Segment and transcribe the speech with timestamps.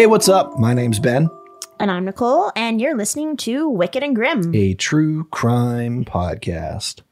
[0.00, 0.58] Hey, what's up?
[0.58, 1.28] My name's Ben,
[1.78, 4.50] And I'm Nicole, and you're listening to Wicked and Grim.
[4.54, 7.02] a true crime podcast.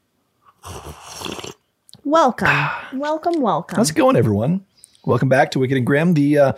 [2.03, 2.49] Welcome.
[2.99, 3.75] welcome, welcome.
[3.77, 4.65] How's it going, everyone?
[5.05, 6.53] Welcome back to Wicked and Grim, the uh,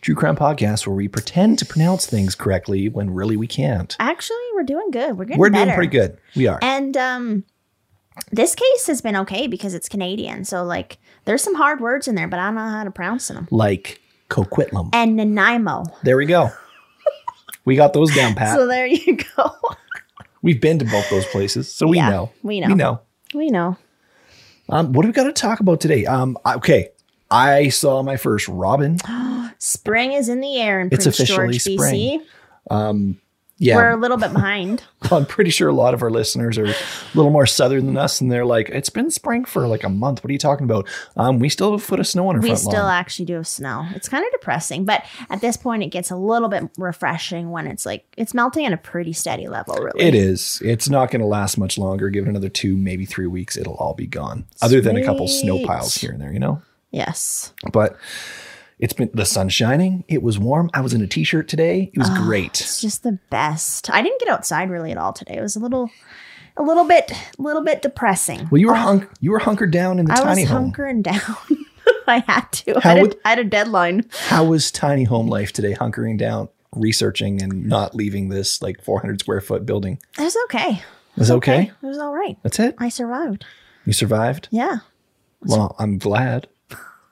[0.00, 3.94] true crime podcast where we pretend to pronounce things correctly when really we can't.
[4.00, 5.18] Actually, we're doing good.
[5.18, 5.66] We're getting We're better.
[5.66, 6.16] doing pretty good.
[6.34, 6.60] We are.
[6.62, 7.44] And um
[8.32, 10.46] this case has been okay because it's Canadian.
[10.46, 13.28] So like there's some hard words in there, but I don't know how to pronounce
[13.28, 13.48] them.
[13.50, 14.90] like Coquitlam.
[14.92, 15.84] And Nanaimo.
[16.02, 16.50] There we go.
[17.64, 18.56] We got those down pat.
[18.56, 19.50] So there you go.
[20.42, 22.30] We've been to both those places, so we Yeah, know.
[22.42, 22.68] we know.
[22.68, 23.00] We know.
[23.34, 23.76] we know.
[24.68, 26.04] Um, what do we got to talk about today?
[26.06, 26.90] Um, okay,
[27.30, 28.98] I saw my first robin.
[29.58, 32.20] Spring is in the air in It's Prince officially George, spring.
[32.20, 33.14] BC.
[33.56, 34.82] Yeah, We're a little bit behind.
[35.12, 36.74] I'm pretty sure a lot of our listeners are a
[37.14, 40.24] little more southern than us, and they're like, "It's been spring for like a month.
[40.24, 42.40] What are you talking about?" Um, we still have a foot of snow on our
[42.40, 42.94] we front still lawn.
[42.94, 43.86] actually do have snow.
[43.94, 47.68] It's kind of depressing, but at this point, it gets a little bit refreshing when
[47.68, 49.76] it's like it's melting at a pretty steady level.
[49.76, 50.60] Really, It is.
[50.64, 52.10] It's not going to last much longer.
[52.10, 54.46] Give it another two, maybe three weeks, it'll all be gone.
[54.62, 56.60] Other than a couple snow piles here and there, you know.
[56.90, 57.96] Yes, But
[58.78, 60.04] it's been the sun shining.
[60.08, 60.70] It was warm.
[60.74, 61.90] I was in a t-shirt today.
[61.92, 62.60] It was ah, great.
[62.60, 63.90] it's just the best.
[63.90, 65.36] I didn't get outside really at all today.
[65.36, 65.90] It was a little,
[66.56, 68.48] a little bit, a little bit depressing.
[68.50, 69.08] Well, you were um, hunk.
[69.20, 70.56] You were hunkered down in the I tiny home.
[70.56, 71.66] I was hunkering down.
[72.06, 72.76] I had to.
[72.76, 74.06] I had, would- a, I had a deadline.
[74.28, 75.74] How was tiny home life today?
[75.74, 79.98] Hunkering down, researching, and not leaving this like 400 square foot building.
[80.18, 80.82] It was okay.
[81.16, 81.70] It was it okay?
[81.82, 82.36] It was all right.
[82.42, 82.74] That's it.
[82.78, 83.44] I survived.
[83.86, 84.48] You survived.
[84.50, 84.78] Yeah,
[85.42, 86.48] Well, I'm glad.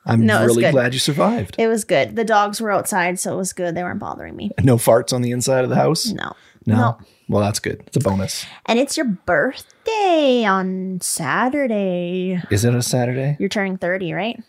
[0.05, 1.55] I'm No, really glad you survived.
[1.59, 2.17] it was good.
[2.17, 3.75] The dogs were outside, so it was good.
[3.77, 4.51] They weren't bothering me.
[4.63, 6.07] No farts on the inside of the house.
[6.11, 6.33] No.
[6.67, 6.75] No.
[6.77, 6.99] No.
[7.29, 7.83] Well, that's good.
[7.87, 8.45] It's a bonus.
[8.67, 12.41] And it's your birthday on Saturday.
[12.51, 13.37] Is it a Saturday?
[13.39, 14.43] You're turning 30, right?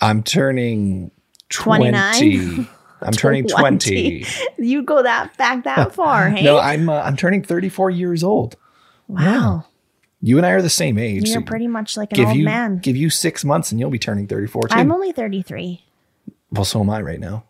[0.00, 1.10] I'm turning
[1.50, 1.90] 20.
[1.90, 2.68] 29?
[3.02, 4.24] I'm turning 20.
[4.58, 6.42] You go that back that far, hey?
[6.44, 8.56] No, I'm uh, I'm turning 34 years old.
[9.08, 9.64] wow.
[10.26, 11.28] You and I are the same age.
[11.28, 12.78] You're so pretty much like an old you man.
[12.78, 14.74] give you 6 months and you'll be turning 34 too.
[14.74, 15.84] I'm only 33.
[16.50, 17.44] well, so am I right now.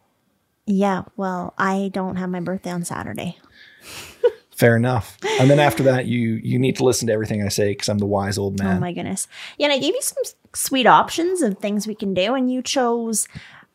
[0.66, 3.38] Yeah, well, I don't have my birthday on Saturday.
[4.56, 5.18] Fair enough.
[5.40, 7.98] And then after that, you you need to listen to everything I say because I'm
[7.98, 8.76] the wise old man.
[8.76, 9.28] Oh my goodness.
[9.58, 10.22] Yeah, and I gave you some
[10.54, 13.26] sweet options of things we can do, and you chose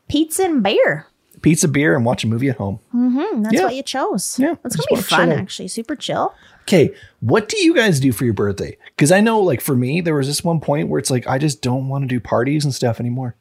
[0.08, 1.06] pizza and beer.
[1.42, 2.80] Pizza, beer, and watch a movie at home.
[2.94, 3.64] Mm-hmm, that's Yeah.
[3.66, 4.38] what you chose.
[4.40, 5.68] Yeah, going to be fun, actually.
[5.70, 6.34] Super chill.
[6.70, 8.78] Okay, what do you guys do for your birthday?
[8.96, 11.40] Because I know, like for me, there was this one point where it's like I
[11.40, 13.36] just don't want to do parties and stuff anymore.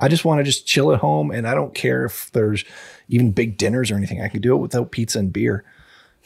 [0.00, 2.64] I just want to just chill at home, and I don't care if there's
[3.08, 4.20] even big dinners or anything.
[4.22, 5.64] I can do it without pizza and beer.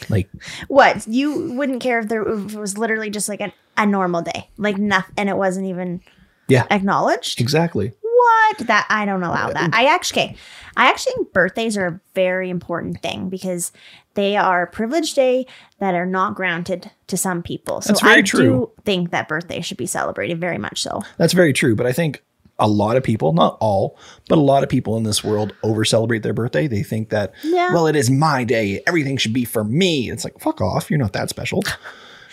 [0.09, 0.31] Like,
[0.69, 1.07] What?
[1.07, 4.49] You wouldn't care if there if it was literally just like a, a normal day,
[4.57, 6.01] like nothing, and it wasn't even
[6.49, 7.43] yeah, acknowledged?
[7.43, 7.93] exactly.
[8.01, 8.59] What?
[8.69, 9.75] That I don't allow that.
[9.75, 10.37] Uh, I actually, okay,
[10.79, 13.71] I actually think birthdays are a very important thing because
[14.19, 15.47] they are a privileged day
[15.79, 17.81] that are not granted to some people.
[17.81, 18.41] So That's very I true.
[18.77, 21.03] do think that birthday should be celebrated very much so.
[21.19, 21.77] That's very true.
[21.77, 22.25] But I think
[22.59, 23.97] a lot of people, not all,
[24.29, 26.67] but a lot of people in this world over celebrate their birthday.
[26.67, 27.73] They think that, Yeah.
[27.73, 28.83] well, it is my day.
[28.89, 30.11] Everything should be for me.
[30.11, 30.91] It's like, fuck off.
[30.91, 31.63] You're not that special.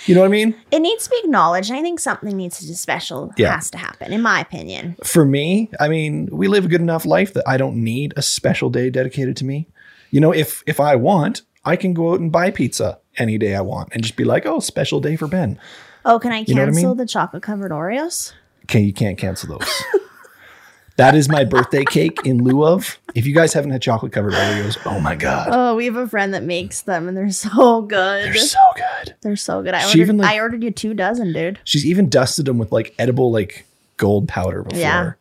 [0.08, 0.56] You know what I mean?
[0.72, 1.72] It needs to be acknowledged.
[1.72, 3.54] I think something needs to be special Yeah.
[3.54, 4.96] has to happen, in my opinion.
[5.04, 8.22] For me, I mean, we live a good enough life that I don't need a
[8.24, 9.68] special day dedicated to me.
[10.12, 13.56] You know, if if I want, I can go out and buy pizza any day
[13.56, 15.60] I want and just be like, oh, special day for Ben.
[16.06, 16.98] Oh, can I know I cancel mean?
[16.98, 18.34] the chocolate covered Oreos?
[18.66, 19.84] Okay, you can't cancel those.
[20.98, 22.98] that is my birthday cake in lieu of.
[23.16, 25.50] If you guys haven't had chocolate covered Oreos, oh my god.
[25.52, 28.26] Oh, we have a friend that makes them and they're so good.
[28.26, 29.16] They're so good.
[29.22, 29.74] They're so good.
[29.74, 31.60] I She ordered, even, like- I ordered you two dozen, dude.
[31.64, 33.66] She's even dusted them with like edible like
[33.98, 34.80] gold powder before.
[34.80, 35.14] Yeah.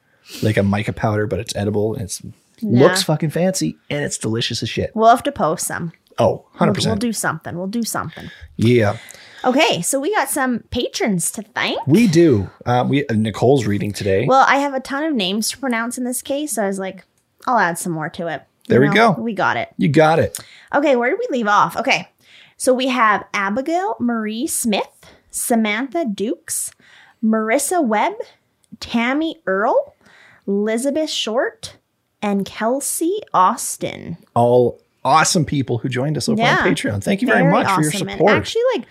[0.43, 2.23] Like a mica powder, but it's edible and it's
[2.61, 2.81] Yeah.
[2.87, 4.91] looks fucking fancy and it's delicious as shit.
[4.95, 5.93] We'll have to post some.
[6.19, 6.77] Oh, 100%.
[6.77, 7.57] We'll, we'll do something.
[7.57, 8.31] We'll do something.
[8.57, 8.99] yeah.
[9.45, 11.87] Okay, so we got some patrons to thank.
[11.87, 12.49] We do.
[12.65, 14.25] Um, we Nicole's reading today.
[14.27, 16.79] Well, I have a ton of names to pronounce in this case, so I was
[16.79, 17.05] like,
[17.47, 18.43] I'll add some more to it.
[18.69, 19.21] There we know, go.
[19.21, 19.69] We got it.
[19.77, 20.39] you got it.
[20.75, 21.77] Okay, where did we leave off?
[21.77, 22.09] Okay,
[22.57, 24.89] so we have Abigail Marie Smith,
[25.31, 26.71] Samantha Dukes,
[27.23, 28.15] Marissa Webb,
[28.81, 29.95] Tammy Earl,
[30.47, 31.77] Elizabeth Short,
[32.23, 34.17] and Kelsey Austin.
[34.35, 36.59] All awesome people who joined us over Yeah.
[36.63, 37.03] on Patreon.
[37.05, 38.33] Thank you very, much for your And support.
[38.33, 38.87] actually, like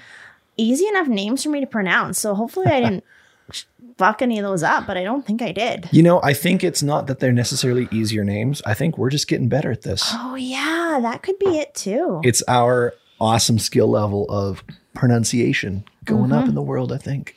[0.58, 2.20] easy enough names for me to pronounce.
[2.20, 3.04] So hopefully, I didn't
[3.98, 5.88] fuck any of those up, but I don't think I did.
[5.92, 8.62] you know, I think it's not that they're necessarily easier names.
[8.66, 10.04] I think we're just getting better at this.
[10.14, 12.22] Oh yeah, that could be it too.
[12.24, 14.64] It's our awesome skill level of
[14.94, 16.34] pronunciation going Mm-hmm.
[16.34, 17.36] up in the world, I think.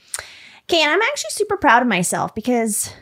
[0.68, 2.92] Okay, and I'm actually super proud of myself because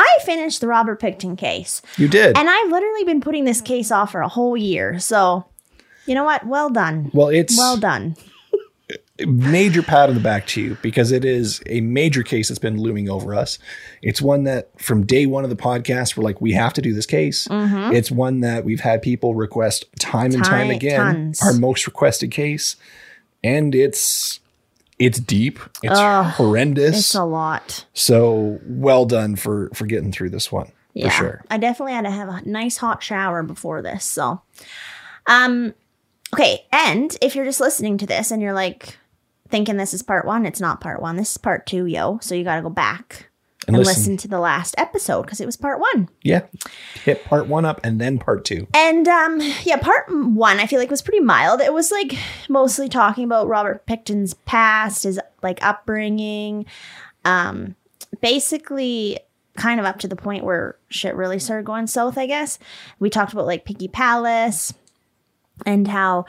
[0.00, 1.82] I finished the Robert Pickton case.
[1.96, 2.36] You did.
[2.38, 4.98] And I've literally been putting this case off for a whole year.
[4.98, 5.46] So,
[6.06, 6.46] you know what?
[6.46, 7.10] Well done.
[7.12, 8.16] well, it's Well done.
[9.26, 12.80] major pat on the back to you because it is a major case that's been
[12.80, 13.58] looming over us.
[14.00, 16.94] It's one that from day one of the podcast, we're like, we have to do
[16.94, 17.48] this case.
[17.48, 17.94] Mm-hmm.
[17.94, 21.00] It's one that we've had people request time and time Ti- again.
[21.00, 21.42] tons.
[21.42, 22.76] Our most requested case.
[23.42, 24.38] And it's
[24.98, 25.58] it's deep.
[25.82, 26.98] It's Ugh, horrendous.
[26.98, 27.84] It's a lot.
[27.94, 30.72] so well done for for getting through this one.
[30.94, 31.10] Yeah.
[31.10, 31.44] For sure.
[31.50, 34.04] I definitely had to have a nice hot shower before this.
[34.04, 34.40] So,
[35.26, 35.74] um,
[36.34, 36.66] okay.
[36.72, 38.98] And if you're just listening to this and you're like
[39.48, 41.16] thinking this is part one, it's not part one.
[41.16, 42.18] This is part two, yo.
[42.20, 43.27] So you got to go back
[43.68, 44.00] And and, listen.
[44.00, 44.16] listen.
[44.16, 46.08] to the last episode because it was part one.
[46.22, 46.46] Yeah.
[47.04, 48.66] Hit part one up and then part two.
[48.72, 51.60] And um, yeah, part one I feel like was pretty mild.
[51.60, 52.16] It was like
[52.48, 56.64] mostly talking about Robert Pickton's past, his like upbringing,
[57.26, 57.76] um,
[58.22, 59.18] basically
[59.56, 62.16] kind of up to the point where shit really started going south.
[62.16, 62.58] I guess
[62.98, 64.72] we talked about like Piggy Palace
[65.66, 66.24] and how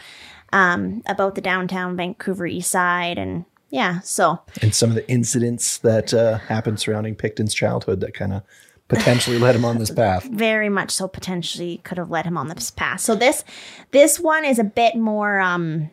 [0.51, 5.77] um about the downtown Vancouver East Side and yeah, so and some of the incidents
[5.79, 8.43] that uh, happened surrounding Pickton's childhood that kind of
[8.87, 10.23] potentially led him on this path.
[10.25, 12.99] very much so potentially could have led him on this path.
[13.01, 13.43] So this
[13.91, 15.91] this one is a bit more um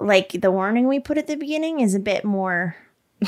[0.00, 2.74] like the warning we put at the beginning is a bit more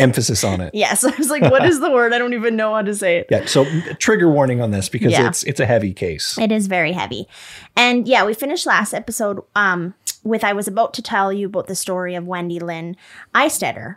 [0.00, 0.74] Emphasis on it.
[0.74, 3.18] yes i was like what is the word i don't even know how to say
[3.18, 3.44] it Yeah.
[3.44, 3.64] So
[4.00, 5.28] trigger warning on this because Yeah.
[5.28, 6.36] it's it's a heavy case.
[6.36, 7.28] it is very heavy
[7.76, 9.94] and yeah we finished last episode um
[10.24, 12.96] with i was about to tell you about the story of wendy lynn
[13.34, 13.96] eistetter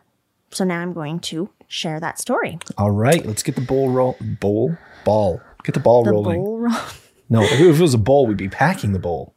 [0.51, 4.15] so now i'm going to share that story All right, let's get the bowl roll
[4.39, 5.41] bowl ball.
[5.63, 6.41] Get the ball the rolling.
[6.43, 6.71] bull ro-
[7.29, 9.33] No, if it was a bowl, we'd be packing the bowl.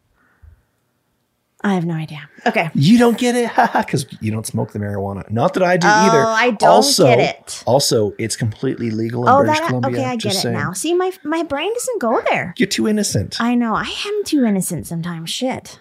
[1.63, 3.51] i have no idea okay You don't get it,
[3.85, 5.29] because you don't smoke the marijuana.
[5.31, 6.23] Not that I do Oh, either.
[6.25, 7.65] I don't also, get it.
[7.67, 9.91] Also, it's completely legal in oh British that Columbia.
[10.01, 10.55] okay i get it saying.
[10.55, 13.41] now see my my brain doesn't go there You're too innocent.
[13.41, 13.75] I know.
[13.75, 15.29] I am too innocent sometimes.
[15.31, 15.81] Shit.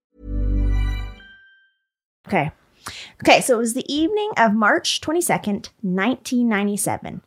[2.27, 2.51] Okay.
[3.21, 7.21] Okay, so it was the evening of March 22nd, 1997.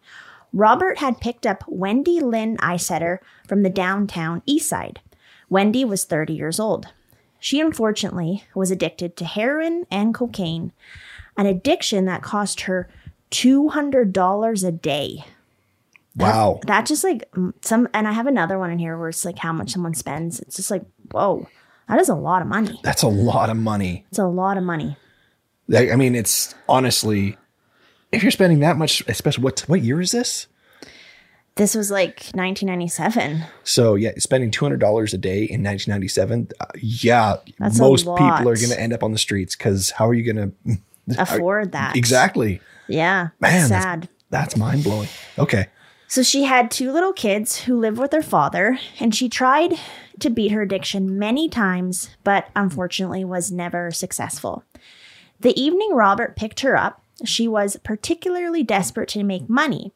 [0.52, 5.00] Robert had picked up Wendy Lynn Eistetter from the downtown east side.
[5.48, 6.88] Wendy was 30 years old.
[7.38, 10.72] She unfortunately was addicted to heroin and cocaine,
[11.36, 12.88] an addiction that cost her
[13.30, 15.24] $200 a day.
[16.16, 16.60] wow.
[16.66, 17.28] That just like
[17.60, 20.40] some, and I have another one in here where it's like how much someone spends.
[20.40, 21.48] It's just like, whoa,
[21.88, 22.80] that is a lot of money.
[22.82, 24.04] That's a lot of money.
[24.10, 24.96] It's a lot of money.
[25.74, 27.36] I I mean, it's honestly,
[28.12, 30.46] if you're spending that much, especially what what year is this?
[31.56, 33.44] This was like 1997.
[33.62, 36.48] So yeah, spending two hundred dollars a day in 1997.
[36.58, 40.08] Uh, yeah, That's most people are going to end up on the streets because how
[40.08, 40.52] are you going
[41.10, 41.94] to Afford that.
[41.96, 42.60] exactly?
[42.88, 43.28] Yeah.
[43.40, 45.08] Man, that's- That's mind blowing.
[45.38, 45.66] Okay,
[46.14, 49.74] So she had two little kids who lived with her father, and she tried
[50.20, 54.62] to beat her addiction many times, but unfortunately was never successful.
[55.40, 59.92] The evening Robert picked her up, she was particularly desperate to make money.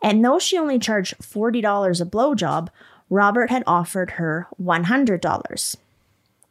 [0.00, 2.68] And though she only charged $40 a blowjob,
[3.08, 5.76] Robert had offered her $100.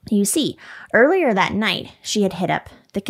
[0.09, 0.57] You see,
[0.93, 3.01] earlier that night, she had hit up the,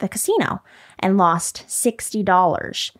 [0.00, 0.62] the casino
[0.98, 2.90] and lost $60.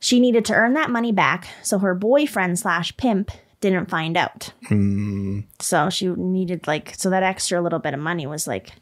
[0.00, 3.30] She needed to earn that money back so her boyfriend slash pimp
[3.60, 4.52] didn't find out.
[4.68, 5.40] Hmm.
[5.58, 8.72] So she needed like so that extra little bit of money was like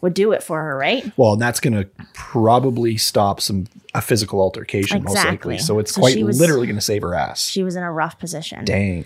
[0.00, 1.10] would do it for her, right?
[1.16, 5.58] well, and that's going to probably stop some a physical altercation most likely.
[5.58, 7.46] So it's So quite was- literally going to save her ass.
[7.46, 8.64] She was in a rough position.
[8.64, 9.04] Dang.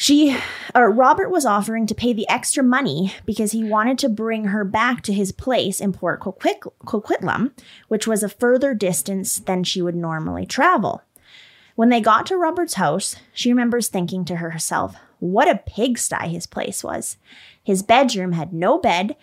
[0.00, 0.38] She
[0.76, 4.64] or Robert was offering to pay the extra money because he wanted to bring her
[4.64, 7.50] back to his place in Port Coquit- Coquitlam,
[7.88, 11.02] which was a further distance than she would normally travel.
[11.74, 16.46] When they got to Robert's house, she remembers thinking to herself, what a pigsty his
[16.46, 17.16] place was.
[17.64, 19.16] His bedroom had no bed,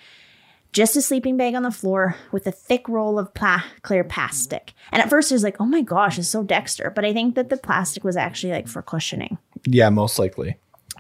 [0.74, 4.74] just a sleeping bag on the floor with a thick roll of pla- clear plastic.
[4.92, 6.92] And at first, I was like, oh my gosh, it's so Dexter.
[6.94, 9.38] But I think that the plastic was actually like for cushioning.
[9.66, 10.58] Yeah, most likely.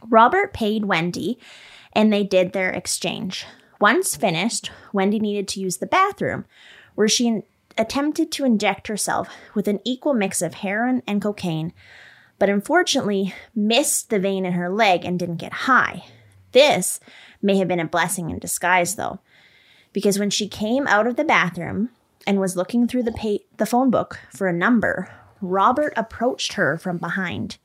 [0.09, 1.37] Robert paid Wendy
[1.93, 3.45] and they did their exchange.
[3.79, 6.45] Once finished, Wendy needed to use the bathroom
[6.95, 7.43] where she
[7.77, 11.73] attempted to inject herself with an equal mix of heroin and cocaine,
[12.39, 16.05] but unfortunately missed the vein in her leg and didn't get high.
[16.51, 16.99] This
[17.41, 19.19] may have been a blessing in disguise, though,
[19.91, 21.89] because when she came out of the bathroom
[22.25, 26.97] and was looking through the, the phone book for a number, Robert approached her from
[26.97, 27.57] behind.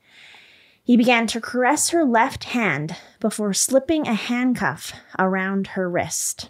[0.91, 6.49] He began to caress her left hand before slipping a handcuff around her wrist.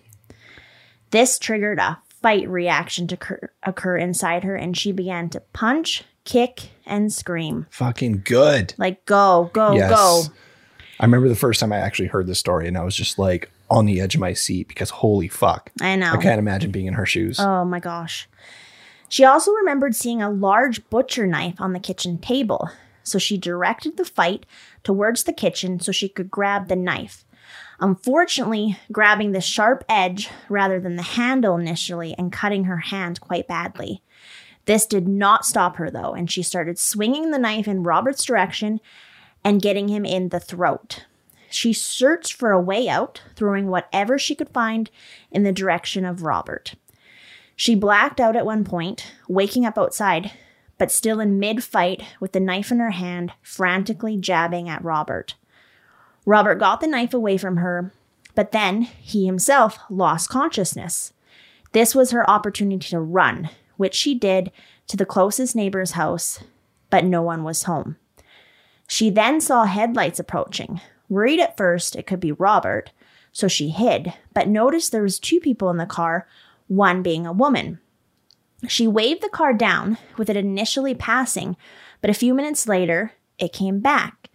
[1.11, 6.05] This triggered a fight reaction to occur, occur inside her, and she began to punch,
[6.25, 7.67] kick, and scream.
[7.69, 8.73] Fucking good.
[8.79, 9.91] Like, go, go, Yes.
[9.91, 10.33] go.
[10.99, 13.51] I remember the first time I actually heard this story and I was just like
[13.69, 15.71] on the edge of my seat because holy fuck.
[15.81, 16.13] I know.
[16.13, 17.39] I can't imagine being in her shoes.
[17.39, 18.27] Oh my gosh.
[19.07, 22.71] She also remembered seeing a large butcher knife on the kitchen table,
[23.03, 24.45] so she directed the fight
[24.83, 27.25] towards the kitchen so she could grab the knife.
[27.79, 33.47] Unfortunately, grabbing the sharp edge rather than the handle initially and cutting her hand quite
[33.47, 34.01] badly.
[34.65, 38.79] This did not stop her though, and she started swinging the knife in Robert's direction
[39.43, 41.05] and getting him in the throat.
[41.49, 44.89] She searched for a way out, throwing whatever she could find
[45.31, 46.75] in the direction of Robert.
[47.55, 50.31] She blacked out at one point, waking up outside,
[50.81, 55.35] but still in mid fight with the knife in her hand, frantically jabbing at Robert.
[56.25, 57.93] Robert got the knife away from her,
[58.33, 61.13] but then he himself lost consciousness.
[61.71, 64.51] This was her opportunity to run, which she did
[64.87, 66.39] to the closest neighbor's house,
[66.89, 67.97] but no one was home.
[68.87, 70.81] She then saw headlights approaching.
[71.09, 72.89] Worried at first it could be Robert,
[73.31, 76.27] so she hid, but noticed there was two people in the car,
[76.67, 77.79] one being a woman.
[78.67, 81.57] She waved the car down with it initially passing,
[81.99, 84.29] but a few minutes later, it came back.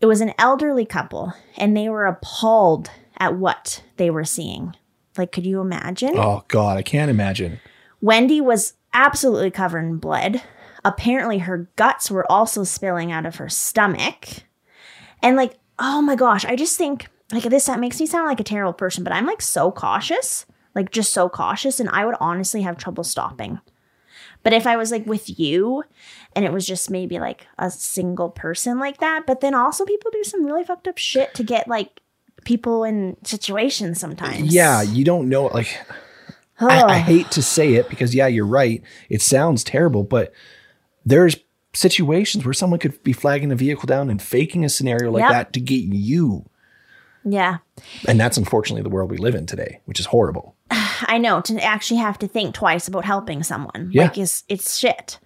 [0.00, 4.74] It was an elderly couple, and they were appalled at what they were seeing.
[5.16, 6.16] Like, could you imagine?
[6.16, 7.60] Oh god, I can't imagine.
[8.00, 10.40] Wendy was absolutely covered in blood.
[10.84, 14.44] Apparently, her guts were also spilling out of her stomach.
[15.22, 18.40] And, like, oh my gosh, I just think, like, this that makes me sound like
[18.40, 22.16] a terrible person, but I'm like so cautious, like, just so cautious, and I would
[22.20, 23.60] honestly have trouble stopping.
[24.42, 25.84] But if I was like with you
[26.34, 30.10] and it was just maybe like a single person like that, but then also people
[30.12, 32.00] do some really fucked up shit to get like
[32.44, 34.54] people in situations sometimes.
[34.54, 35.76] Yeah, you don't know like
[36.60, 38.82] I, I hate to say it because yeah, you're right.
[39.08, 40.32] It sounds terrible, but
[41.04, 41.36] there's
[41.74, 45.30] situations where someone could be flagging a vehicle down and faking a scenario like Yep.
[45.30, 46.48] that to get you.
[47.24, 47.58] Yeah.
[48.06, 50.54] And that's unfortunately the world we live in today, which is horrible.
[50.70, 53.90] I know to actually have to think twice about helping someone.
[53.92, 54.04] Yeah.
[54.04, 55.18] Like it's it's shit.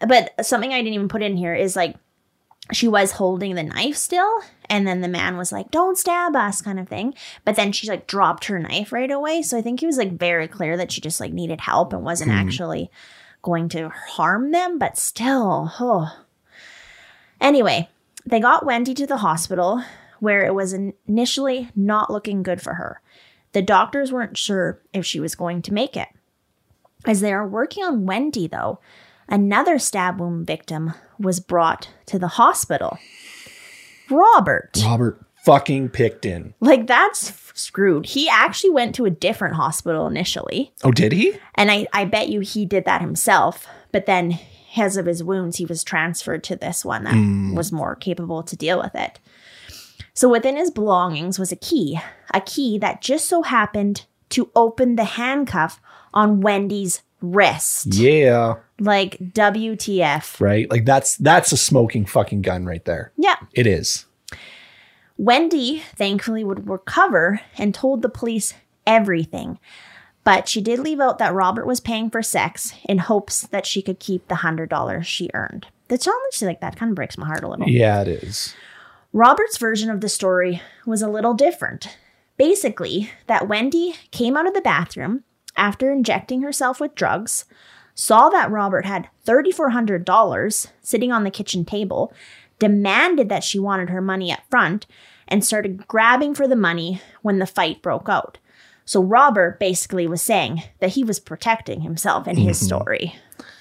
[0.00, 1.96] But something I didn't even put in here is like
[2.72, 6.62] she was holding the knife still and then the man was like don't stab us
[6.62, 9.82] kind of thing but then she like dropped her knife right away so i think
[9.82, 12.36] it was like very clear that she just like needed help and wasn't hmm.
[12.36, 12.90] actually
[13.42, 16.24] going to harm them but still oh
[17.40, 17.88] anyway
[18.26, 19.82] they got wendy to the hospital
[20.20, 20.74] where it was
[21.08, 23.00] initially not looking good for her
[23.52, 26.08] the doctors weren't sure if she was going to make it
[27.06, 28.78] as they are working on wendy though
[29.30, 32.98] another stab wound victim was brought to the hospital.
[34.10, 34.78] Robert.
[34.84, 36.52] Robert fucking Pickton.
[36.60, 38.06] Like, that's f- screwed.
[38.06, 40.72] He actually went to a different hospital initially.
[40.82, 41.38] Oh, did he?
[41.54, 43.66] And I, I bet you he did that himself.
[43.92, 44.38] But then,
[44.68, 47.54] because of his wounds, he was transferred to this one that mm.
[47.54, 49.18] was more capable to deal with it.
[50.20, 51.98] So, within his belongings was a key,
[52.34, 55.80] a key that just so happened to open the handcuff
[56.12, 57.86] on Wendy's wrist.
[57.94, 58.56] Yeah.
[58.78, 60.38] Like, WTF.
[60.38, 60.70] Right?
[60.70, 63.12] Like that's that's a smoking fucking gun right there.
[63.16, 63.36] Yeah.
[63.54, 64.04] It is.
[65.16, 68.52] Wendy thankfully would recover and told the police
[68.86, 69.58] everything.
[70.22, 73.80] But she did leave out that Robert was paying for sex in hopes that she
[73.80, 75.68] could keep the $100 she earned.
[75.88, 77.66] That's honestly like that kind of breaks my heart a little.
[77.66, 78.54] Yeah, it is.
[79.12, 81.96] Robert's version of the story was a little different.
[82.36, 85.24] Basically, that Wendy came out of the bathroom
[85.56, 87.44] after injecting herself with drugs,
[87.94, 92.12] saw that Robert had $3,400 sitting on the kitchen table,
[92.58, 94.86] demanded that she wanted her money up front,
[95.26, 98.38] and started grabbing for the money when the fight broke out.
[98.84, 102.66] So Robert basically was saying that he was protecting himself in his mm-hmm.
[102.66, 103.14] story.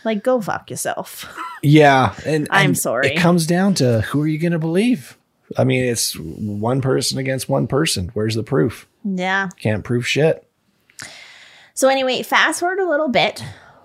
[0.04, 1.32] Like, go fuck yourself.
[1.62, 3.10] Yeah, and I'm and sorry.
[3.10, 5.19] It comes down to who are you going to believe?
[5.58, 8.10] I mean, it's one person against one person.
[8.14, 8.88] Where's the proof?
[9.04, 9.50] yeah.
[9.60, 10.46] Can't prove shit.
[11.74, 13.44] So, anyway, fast forward a little bit.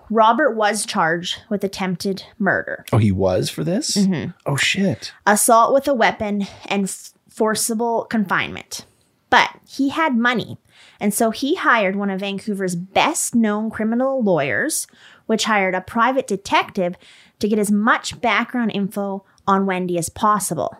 [0.09, 3.91] Robert was charged with attempted murder, Oh, he was for this?
[3.97, 4.31] Mm-hmm.
[4.45, 5.11] Oh shit.
[5.25, 8.85] assault with a weapon, and f- forcible confinement.
[9.31, 10.59] But he had money,
[10.99, 14.85] and so he hired one of Vancouver's best known criminal lawyers,
[15.25, 16.95] which hired a private detective
[17.39, 20.77] to get as much background info on Wendy as possible.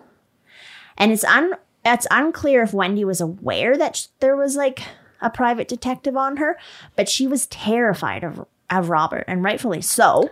[0.97, 4.81] And it's un it's unclear if Wendy was aware that sh- there was like
[5.21, 6.57] a private detective on her,
[6.95, 10.31] but she was terrified of of Robert, and rightfully so.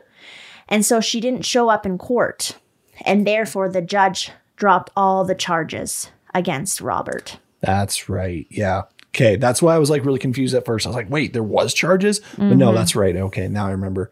[0.67, 2.57] And so she didn't show up in court,
[3.05, 7.37] and therefore the judge dropped all the charges against Robert.
[7.61, 8.47] That's right.
[8.49, 8.83] Yeah.
[9.09, 9.35] Okay.
[9.35, 10.85] That's why I was like really confused at first.
[10.85, 12.19] I was like, wait, there was charges?
[12.37, 12.75] But no, mm-hmm.
[12.75, 13.15] that's right.
[13.15, 13.47] Okay.
[13.47, 14.11] Now I remember.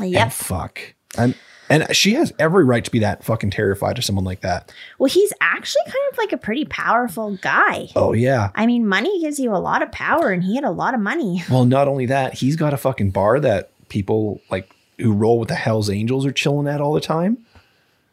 [0.00, 0.22] Yep.
[0.22, 0.94] And fuck.
[1.16, 1.36] And
[1.70, 4.72] and she has every right to be that fucking terrified of someone like that.
[4.98, 7.88] Well, he's actually kind of like a pretty powerful guy.
[7.96, 8.50] Oh yeah.
[8.54, 11.00] I mean, money gives you a lot of power, and he had a lot of
[11.00, 11.42] money.
[11.50, 15.48] Well, not only that, he's got a fucking bar that people like who roll with
[15.48, 17.38] the Hell's Angels are chilling at all the time.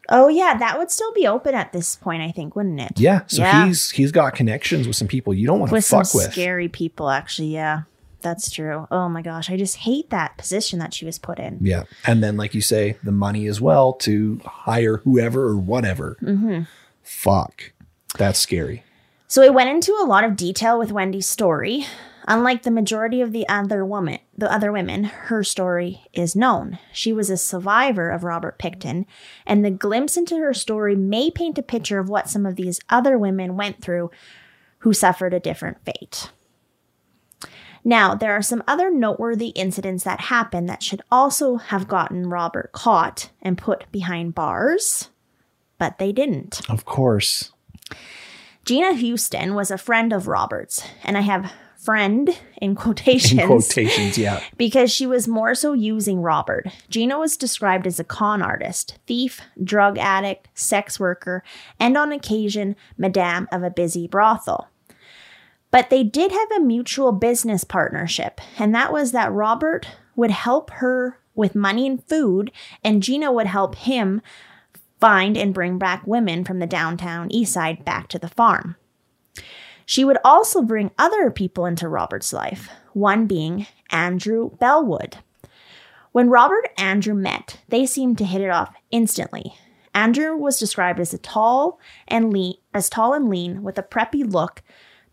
[0.08, 2.98] Oh yeah, that would still be open at this point, I think, wouldn't it?
[2.98, 3.20] Yeah.
[3.28, 3.66] So Yeah.
[3.66, 6.32] he's he's got connections with some people you don't want to fuck with.
[6.32, 7.08] scary people.
[7.10, 7.82] Actually, yeah,
[8.20, 8.86] that's true.
[8.90, 11.58] Oh my gosh, I just hate that position that she was put in.
[11.60, 11.84] Yeah.
[12.06, 16.16] And then, like you say, the money as well to hire whoever or whatever.
[16.22, 16.62] Mm-hmm.
[17.02, 17.72] Fuck.
[18.16, 18.84] That's scary.
[19.28, 21.86] So it went into a lot of detail with Wendy's story.
[22.28, 26.78] Unlike the majority of the other woman, the other women, her story is known.
[26.92, 29.06] She was a survivor of Robert Pickton,
[29.46, 32.78] and the glimpse into her story may paint a picture of what some of these
[32.88, 34.10] other women went through
[34.80, 36.30] who suffered a different fate.
[37.84, 42.72] Now, there are some other noteworthy incidents that happened that should also have gotten Robert
[42.72, 45.10] caught and put behind bars,
[45.78, 46.68] but they didn't.
[46.68, 47.52] Of course.
[48.64, 52.28] Gina Houston was a friend of Robert's, and I have friend
[52.60, 54.42] in quotations In quotations, yeah.
[54.58, 56.66] because she was more so using Robert.
[56.90, 61.42] Gina was described as a con artist, thief, drug addict, sex worker,
[61.78, 64.68] and on occasion, madame of a busy brothel.
[65.70, 70.70] But they did have a mutual business partnership, and that was that Robert would help
[70.70, 72.50] her with money and food,
[72.82, 74.20] and Gina would help him
[75.00, 78.76] find and bring back women from the downtown east side back to the farm.
[79.86, 85.18] She would also bring other people into Robert's life, one being Andrew Bellwood.
[86.12, 89.54] When Robert and Andrew met, they seemed to hit it off instantly.
[89.94, 94.30] Andrew was described as a tall and lean, as tall and lean with a preppy
[94.30, 94.62] look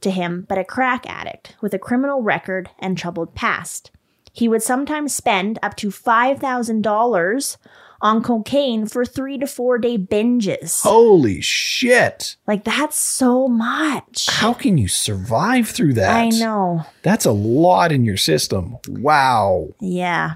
[0.02, 3.92] to him, but a crack addict with a criminal record and troubled past.
[4.32, 7.58] He would sometimes spend up to $5,000
[8.00, 10.84] on cocaine for 3 to 4 day binges.
[10.84, 12.36] Holy shit.
[12.46, 14.28] Like that's so much.
[14.30, 16.16] How can you survive through that?
[16.16, 16.86] I know.
[17.02, 18.78] That's a lot in your system.
[18.88, 19.70] Wow.
[19.80, 20.36] Yeah.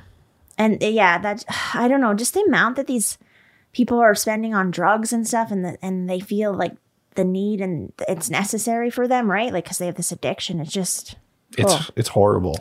[0.57, 3.17] And uh, yeah, that I don't know, just the amount that these
[3.73, 6.73] people are spending on drugs and stuff and the, and they feel like
[7.15, 9.51] the need and it's necessary for them, right?
[9.53, 10.59] Like cuz they have this addiction.
[10.59, 11.15] It's just
[11.57, 11.87] It's Oh.
[11.95, 12.57] it's horrible.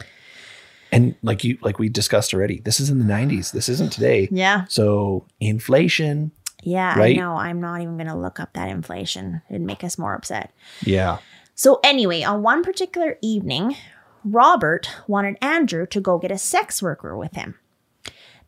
[0.92, 3.52] And like you like we discussed already, this is in the 90s.
[3.52, 4.28] This isn't today.
[4.32, 4.64] Yeah.
[4.68, 6.32] So inflation.
[6.62, 7.16] Yeah, Right?
[7.16, 7.36] I know.
[7.36, 9.40] I'm not even going to look up that inflation.
[9.48, 10.52] It'd make us more upset.
[10.84, 11.16] Yeah.
[11.54, 13.76] So, anyway, on one particular evening,
[14.24, 17.54] Robert wanted Andrew to go get a sex worker with him.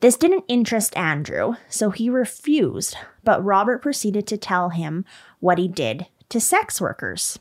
[0.00, 5.04] This didn't interest Andrew, so he refused, but Robert proceeded to tell him
[5.40, 7.38] what he did to sex workers.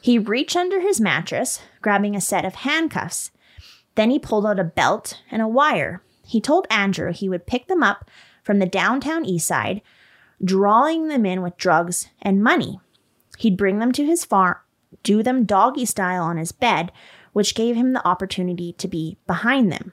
[0.00, 3.30] He reached under his mattress, grabbing a set of handcuffs.
[3.94, 6.02] Then he pulled out a belt and a wire.
[6.24, 8.10] He told Andrew he would pick them up
[8.42, 9.82] from the downtown east side,
[10.44, 12.78] drawing them in with drugs and money.
[13.38, 14.56] He'd bring them to his farm,
[15.02, 16.92] do them doggy style on his bed,
[17.32, 19.92] which gave him the opportunity to be behind them.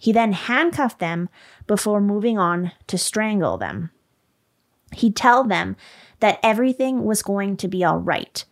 [0.00, 1.28] He then handcuffed them
[1.66, 3.90] before moving on to strangle them.
[4.94, 5.76] He'd tell them
[6.20, 8.44] that everything was going to be all right.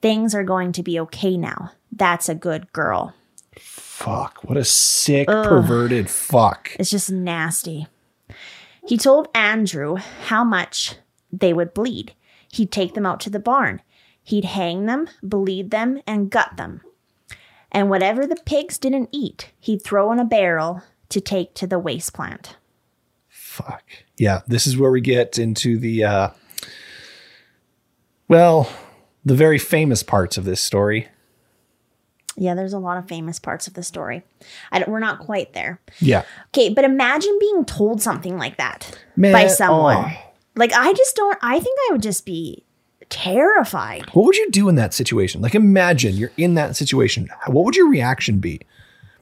[0.00, 1.72] Things are going to be okay now.
[1.90, 3.14] That's a good girl.
[3.58, 4.44] Fuck.
[4.44, 6.70] What a sick, perverted fuck.
[6.78, 7.86] It's just nasty.
[8.86, 10.96] He told Andrew how much
[11.32, 12.14] they would bleed.
[12.52, 13.82] He'd take them out to the barn.
[14.22, 16.82] He'd hang them, bleed them, and gut them.
[17.72, 21.78] And whatever the pigs didn't eat, he'd throw in a barrel to take to the
[21.78, 22.56] waste plant.
[23.28, 23.84] Fuck.
[24.18, 26.28] Yeah, this is where we get into the uh
[28.28, 28.68] well,
[29.24, 31.08] the very famous parts of this story.
[32.36, 34.22] Yeah, there's a lot of famous parts of the story.
[34.70, 35.80] I don't, we're not quite there.
[36.00, 36.24] Yeah.
[36.48, 40.04] Okay, but imagine being told something like that Man, by someone.
[40.06, 40.22] oh.
[40.54, 42.64] Like, I just don't, I think I would just be
[43.08, 44.06] terrified.
[44.12, 45.40] What would you do in that situation?
[45.40, 47.28] Like imagine you're in that situation.
[47.46, 48.60] What would your reaction be?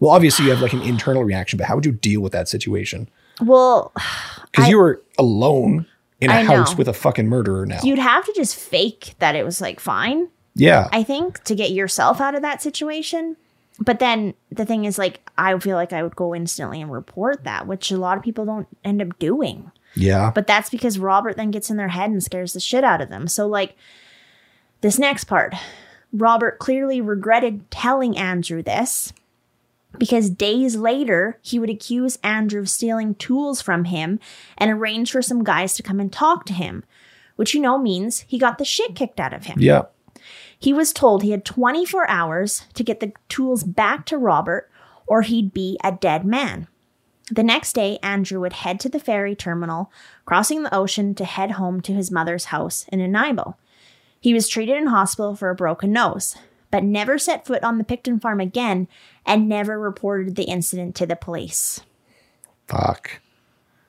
[0.01, 2.49] Well, obviously you have like an internal reaction, but how would you deal with that
[2.49, 3.09] situation?
[3.41, 3.93] Well,
[4.53, 5.87] Because you were alone
[6.21, 6.77] in a I house know.
[6.79, 7.81] with a fucking murderer now.
[7.83, 10.89] you'd have to just fake that it was like fine, yeah.
[10.93, 13.37] I think, to get yourself out of that situation.
[13.81, 17.43] But then the thing is, like, I feel like I would go instantly and report
[17.43, 19.73] that, which a lot of people don't end up doing.
[19.97, 20.31] Yeah.
[20.33, 23.09] But that's because Robert then gets in their head and scares the shit out of
[23.09, 23.27] them.
[23.27, 23.75] So, like,
[24.83, 25.55] this next part,
[26.13, 29.13] Robert clearly regretted telling Andrew this
[29.99, 34.21] because days later, he would accuse Andrew of stealing tools from him
[34.59, 36.85] and arrange for some guys to come and talk to him,
[37.37, 39.59] which you know means he got the shit kicked out of him.
[39.61, 39.83] yeah.
[40.59, 44.71] He was told he had 24 hours to get the tools back to Robert
[45.07, 46.69] or he'd be a dead man.
[47.31, 49.91] The next day, Andrew would head to the ferry terminal,
[50.25, 53.57] crossing the ocean to head home to his mother's house in Nanaimo.
[54.21, 56.37] He was treated in hospital for a broken nose,
[56.75, 58.89] but never set foot on the Pickton farm again
[59.25, 61.81] and never reported the incident to the police.
[62.67, 63.21] Fuck.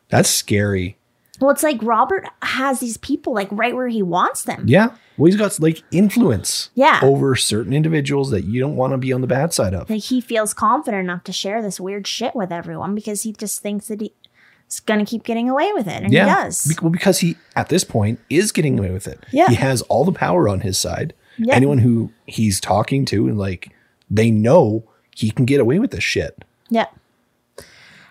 [0.10, 0.98] That's scary.
[1.42, 4.66] Well, it's like Robert has these people like right where he wants them.
[4.68, 4.92] Yeah.
[5.18, 7.00] Well, he's got like influence Yeah.
[7.02, 9.90] over certain individuals that you don't want to be on the bad side of.
[9.90, 13.64] like he feels confident enough to share this weird shit with everyone because he just
[13.64, 16.66] thinks that he's gonna keep getting away with it, and he does.
[16.66, 19.26] Be- well, because he at this point is getting away with it.
[19.32, 19.50] Yeah.
[19.50, 21.16] He has all the power on his side.
[21.38, 21.56] Yeah.
[21.56, 23.72] Anyone who he's talking to and like
[24.10, 24.84] they know
[25.16, 26.44] he can get away with this shit.
[26.70, 26.88] yeah.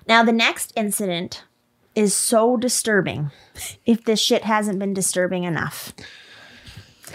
[0.07, 1.45] Now the next incident
[1.95, 3.31] is so disturbing.
[3.87, 5.93] If this shit hasn't been disturbing enough.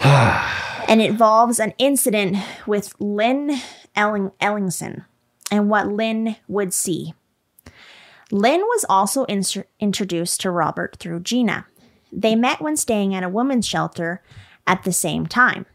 [0.02, 3.60] and it involves an incident with Lynn
[3.96, 5.04] Elling- Ellingsen
[5.50, 7.12] and what Lynn would see.
[8.30, 11.66] Lynn was also instru- introduced to Robert through Gina.
[12.12, 14.22] They met when staying at a women's shelter
[14.66, 15.66] at the same time.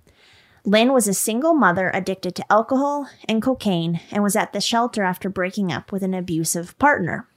[0.65, 5.03] Lynn was a single mother addicted to alcohol and cocaine and was at the shelter
[5.03, 7.27] after breaking up with an abusive partner.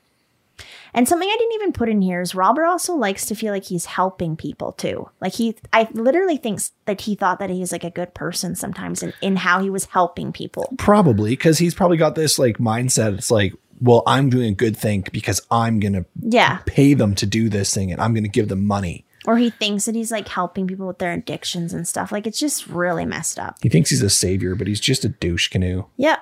[0.95, 3.65] And something I didn't even put in here is Robert also likes to feel like
[3.67, 5.09] he's helping people too.
[5.21, 8.55] Like he, I literally thinks that he thought that he was like a good person
[8.57, 10.73] sometimes in, in how he was helping people.
[10.79, 13.15] Probably because he's probably got this like mindset.
[13.19, 16.59] It's like, well, I'm doing a good thing because I'm gonna Yeah.
[16.67, 19.05] pay them to do this thing and I'm gonna give them money.
[19.27, 22.13] Or he thinks that he's like helping people with their addictions and stuff.
[22.13, 23.57] Like it's just really messed up.
[23.63, 25.85] He thinks he's a savior, but he's just a douche canoe.
[25.97, 26.19] Yeah.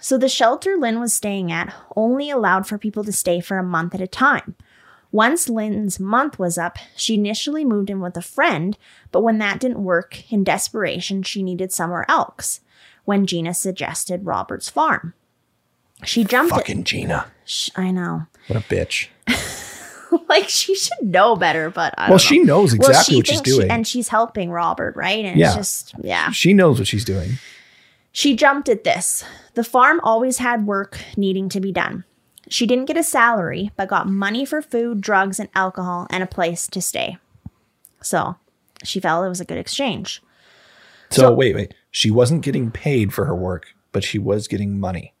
[0.00, 3.62] So the shelter Lynn was staying at only allowed for people to stay for a
[3.62, 4.54] month at a time.
[5.12, 8.76] Once Lynn's month was up, she initially moved in with a friend,
[9.12, 12.60] but when that didn't work, in desperation, she needed somewhere else.
[13.04, 15.14] When Gina suggested Robert's farm,
[16.04, 16.52] she jumped.
[16.52, 17.26] at- Fucking Gina.
[17.44, 19.08] Sh- I know, What a bitch.
[20.28, 22.60] like she should know better, but I Well, don't she know.
[22.60, 23.70] knows Well, exactly she what she's thinks she- doing.
[23.70, 25.24] and she's helping Robert, right?
[25.24, 25.48] And Yeah.
[25.48, 26.30] it's just yeah.
[26.30, 27.38] She knows what she's doing.
[28.12, 29.24] She jumped at this.
[29.54, 32.04] The farm always had work needing to be done.
[32.48, 36.26] She didn't get a salary, but got money for food, drugs, and alcohol, and a
[36.26, 37.18] place to stay.
[38.00, 38.36] So
[38.84, 40.22] she felt it was a good exchange.
[41.10, 41.74] So, So- wait, wait.
[41.90, 45.14] She wasn't getting paid for her work, but she was getting money.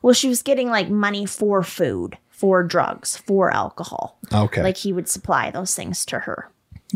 [0.00, 4.18] Well, she was getting like money for food, for drugs, for alcohol.
[4.32, 4.64] Okay.
[4.64, 6.50] Like he would supply those things to her.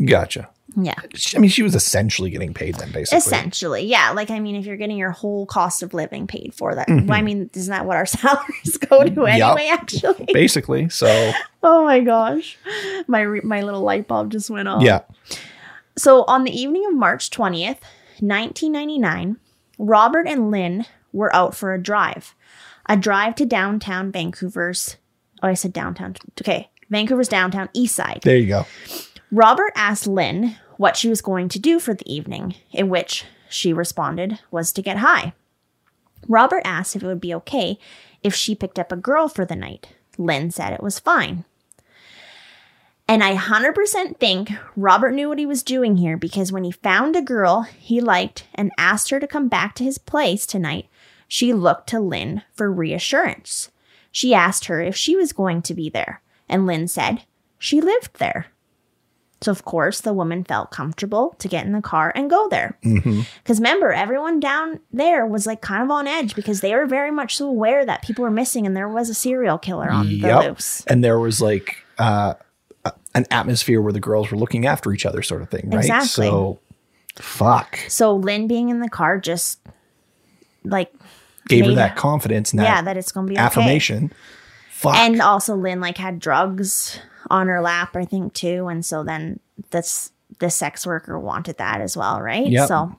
[0.05, 0.49] gotcha.
[0.75, 0.99] Yeah.
[1.33, 3.17] I mean, she was essentially getting paid then, basically.
[3.19, 4.11] Essentially, yeah.
[4.11, 7.13] Like, I mean, if you're getting your whole cost of living paid for that, well,
[7.13, 10.27] I mean, isn't that what our salaries go to anyway, actually?
[10.33, 10.89] Basically.
[10.89, 11.31] So,
[11.63, 12.57] Oh my gosh.
[13.07, 14.83] My, re- my little light bulb just went off.
[14.83, 14.99] yeah.
[15.97, 17.79] So on the evening of March 20th,
[18.19, 19.37] 1999,
[19.79, 22.35] Robert and Lynn were out for a drive.
[22.87, 24.97] A drive to downtown Vancouver's.
[25.41, 26.15] Oh, I said downtown.
[26.41, 26.69] Okay.
[26.89, 28.21] Vancouver's downtown east side.
[28.23, 28.65] There you go.
[29.31, 33.73] Robert asked Lynn what she was going to do for the evening, in which she
[33.73, 35.33] responded was to get high.
[36.27, 37.77] Robert asked if it would be okay
[38.23, 39.89] if she picked up a girl for the night.
[40.17, 41.45] Lynn said it was fine.
[43.09, 47.15] And I 100% think Robert knew what he was doing here because when he found
[47.15, 50.87] a girl he liked and asked her to come back to his place tonight,
[51.27, 53.69] she looked to Lynn for reassurance.
[54.17, 57.25] She asked her if she was going to be there, and Lynn said
[57.59, 58.47] she lived there.
[59.41, 62.79] So, of course, the woman felt comfortable to get in the car and go there.
[62.81, 67.11] Because remember, everyone down there was like kind of on edge because they were very
[67.11, 70.15] much so aware that people were missing and there was a serial killer on the
[70.15, 70.43] Yep.
[70.45, 70.83] loose.
[70.87, 72.33] And there was like uh,
[73.13, 75.81] an atmosphere where the girls were looking after each other, sort of thing, right?
[75.85, 76.25] Exactly.
[76.25, 76.59] So,
[77.17, 77.77] fuck.
[77.87, 79.59] So, Lynn being in the car just
[80.63, 80.91] like,
[81.47, 83.45] Gave her that confidence and that, yeah, that it's going to be okay.
[83.45, 84.11] affirmation.
[84.71, 84.95] Fuck.
[84.95, 88.67] And also, Lynn like had drugs on her lap, I think, too.
[88.67, 89.39] And so then
[89.71, 92.45] this the sex worker wanted that as well, right?
[92.45, 92.67] Yep.
[92.67, 92.95] So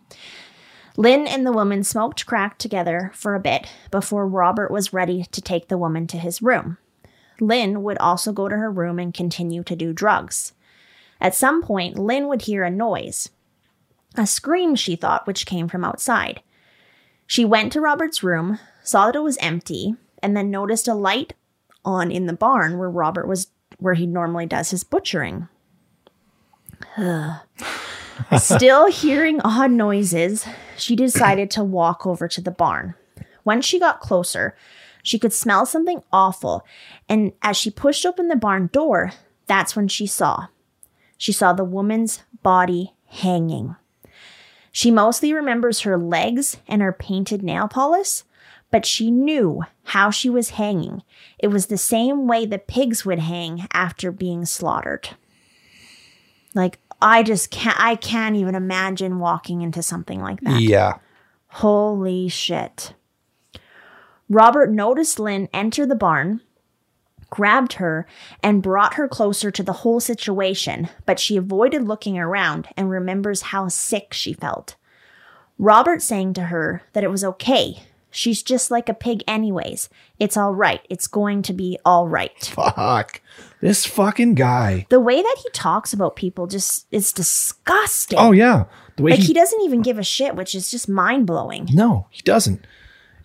[0.96, 5.40] Lynn and the woman smoked crack together for a bit before Robert was ready to
[5.40, 6.78] take the woman to his room.
[7.40, 10.52] Lynn would also go to her room and continue to do drugs.
[11.20, 13.28] At some point, Lynn would hear a noise,
[14.16, 16.42] a scream, she thought, which came from outside.
[17.28, 21.34] She went to Robert's room, saw that it was empty, and then noticed a light
[21.84, 25.46] on in the barn where Robert was where he normally does his butchering.
[28.38, 30.46] Still hearing odd noises,
[30.78, 32.94] she decided to walk over to the barn.
[33.44, 34.56] When she got closer,
[35.02, 36.64] she could smell something awful,
[37.10, 39.12] and as she pushed open the barn door,
[39.46, 40.46] that's when she saw.
[41.18, 43.76] She saw the woman's body hanging.
[44.78, 48.22] She mostly remembers her legs and her painted nail polish,
[48.70, 51.02] but she knew how she was hanging.
[51.36, 55.08] It was the same way the pigs would hang after being slaughtered.
[56.54, 60.60] Like I just can't I can't even imagine walking into something like that.
[60.62, 60.98] Yeah.
[61.48, 62.94] Holy shit.
[64.28, 66.40] Robert noticed Lynn enter the barn,
[67.30, 68.06] grabbed her,
[68.42, 73.42] and brought her closer to the whole situation, but she avoided looking around and remembers
[73.42, 74.76] how sick she felt.
[75.58, 77.82] Robert saying to her that it was okay.
[78.10, 79.88] She's just like a pig, anyways.
[80.18, 80.80] It's all right.
[80.88, 82.32] It's going to be all right.
[82.44, 83.20] Fuck.
[83.60, 84.86] This fucking guy.
[84.88, 88.18] The way that he talks about people just is disgusting.
[88.18, 88.64] Oh yeah.
[88.96, 91.68] The way like he, he doesn't even give a shit, which is just mind blowing.
[91.72, 92.66] No, he doesn't.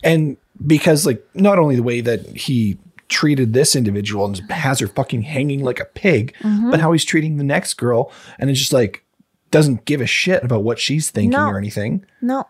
[0.02, 0.36] And
[0.66, 5.22] because like not only the way that he treated this individual and has her fucking
[5.22, 6.70] hanging like a pig, Mm-hmm.
[6.70, 9.04] but how he's treating the next girl and it's just like
[9.50, 11.46] doesn't give a shit about what she's thinking No.
[11.48, 12.04] or anything.
[12.20, 12.46] No.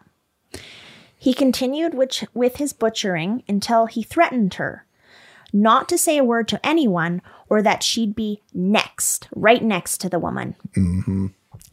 [1.19, 4.87] He continued which, with his butchering until he threatened her
[5.53, 10.09] not to say a word to anyone or that she'd be next, right next to
[10.09, 10.57] the woman.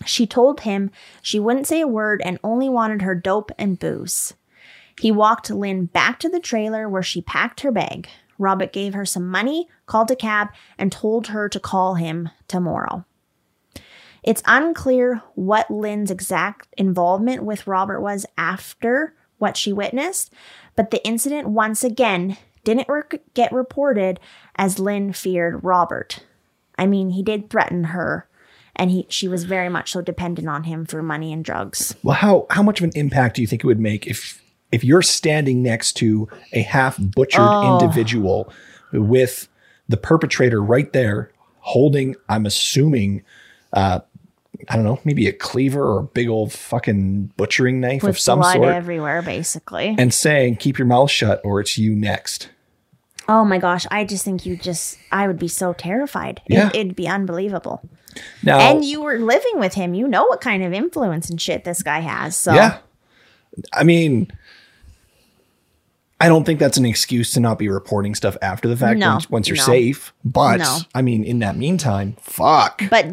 [0.06, 0.92] She told him
[1.22, 4.34] she wouldn't say a word and only wanted her dope and booze.
[5.00, 8.08] He walked Lynn back to the trailer where she packed her bag.
[8.42, 13.06] Robert gave her some money, called a cab, and told her to call him tomorrow.
[14.24, 20.34] It's unclear what Lynn's exact involvement with Robert was after what she witnessed,
[20.76, 22.88] but the incident once again didn't
[23.34, 24.20] get reported
[24.56, 26.24] as Lynn feared Robert.
[26.78, 28.28] I mean, he did threaten her,
[28.76, 31.96] and he she was very much so dependent on him for money and drugs.
[32.04, 34.41] Well, how how much of an impact do you think it would make if
[34.72, 37.80] if you're standing next to a half butchered Oh.
[37.80, 38.52] individual
[38.94, 39.48] with
[39.90, 43.24] the perpetrator right there holding, I'm assuming,
[43.74, 44.00] uh,
[44.70, 48.20] I don't know, maybe a cleaver or a big old fucking butchering knife With of
[48.20, 49.96] some blood sort, everywhere, basically.
[49.98, 52.50] and saying, "Keep your mouth shut, or it's you next."
[53.30, 56.42] oh my gosh, I just think you just, I would be so terrified.
[56.48, 56.70] It- Yeah.
[56.74, 57.82] it'd be unbelievable.
[58.44, 59.94] Now, And you were living with him.
[59.94, 62.36] You know what kind of influence and shit this guy has.
[62.36, 62.80] So yeah,
[63.74, 64.32] I mean.
[66.22, 69.12] I don't think that's an excuse to not be reporting stuff after the fact No,
[69.14, 69.64] once, once you're no.
[69.64, 70.14] safe.
[70.24, 70.78] But No.
[70.96, 72.82] I mean, in that meantime, fuck.
[72.90, 73.08] But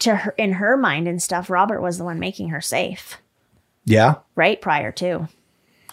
[0.00, 3.18] to her, in her mind and stuff, Robert was the one making her safe,
[3.84, 4.16] Yeah.
[4.34, 4.60] right?
[4.60, 5.28] Prior to.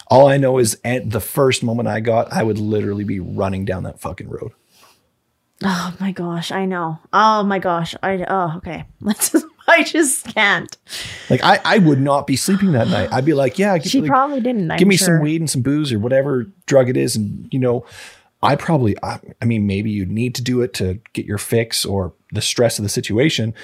[0.08, 3.64] All I know is at the first moment I got, I would literally be running
[3.64, 4.52] down that fucking road.
[5.62, 6.98] Oh my gosh, I know.
[7.12, 8.24] Oh my gosh, I.
[8.28, 8.84] Oh, okay.
[9.00, 9.30] Let's.
[9.32, 10.76] Just, I just can't.
[11.30, 13.12] Like I, I would not be sleeping that night.
[13.12, 14.70] I'd be like, yeah, She like, probably didn't.
[14.70, 15.06] I'm give me sure.
[15.06, 17.84] some weed and some booze or whatever drug it is, and you know,
[18.42, 21.84] I probably, I, I mean, maybe you'd need to do it to get your fix
[21.84, 23.54] or the stress of the situation.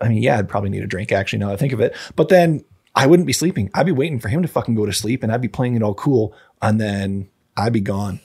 [0.00, 1.40] I mean, yeah, I'd probably need a drink actually.
[1.40, 3.70] Now that I think of it, but then I wouldn't be sleeping.
[3.74, 5.82] I'd be waiting for him to fucking go to sleep, and I'd be playing it
[5.82, 8.20] all cool, and then I'd be gone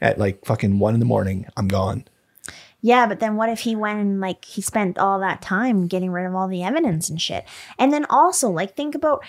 [0.00, 1.46] at like fucking one in the morning.
[1.56, 2.04] I'm gone.
[2.82, 6.10] Yeah, but then what if he went and like he spent all that time getting
[6.10, 7.44] rid of all the evidence and shit?
[7.78, 9.24] And then also like think about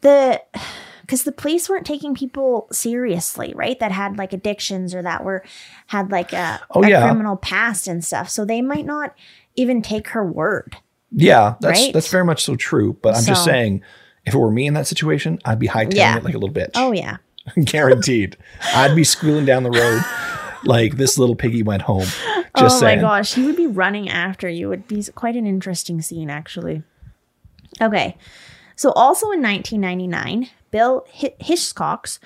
[0.00, 0.40] the
[1.02, 3.78] because the police weren't taking people seriously, right?
[3.80, 5.44] That had like addictions or that were
[5.88, 7.02] had like a, Oh, a yeah.
[7.04, 8.28] criminal past and stuff.
[8.30, 9.14] So they might not
[9.56, 10.76] even take her word.
[11.10, 11.92] Yeah, that's Right?
[11.92, 12.96] that's very much so true.
[13.02, 13.82] But I'm just saying,
[14.24, 16.16] if it were me in that situation, I'd be hightailing Yeah.
[16.18, 16.70] it like a little bitch.
[16.76, 17.16] Oh yeah.
[17.64, 18.36] guaranteed.
[18.74, 20.02] I'd be squealing down the road
[20.64, 22.06] like this little piggy went home.
[22.58, 23.02] Just oh saying.
[23.02, 24.66] my gosh, he would be running after you.
[24.66, 26.82] It would be quite an interesting scene, actually.
[27.80, 28.16] Okay,
[28.76, 32.18] so also in 1999, Bill Hi- Hiscox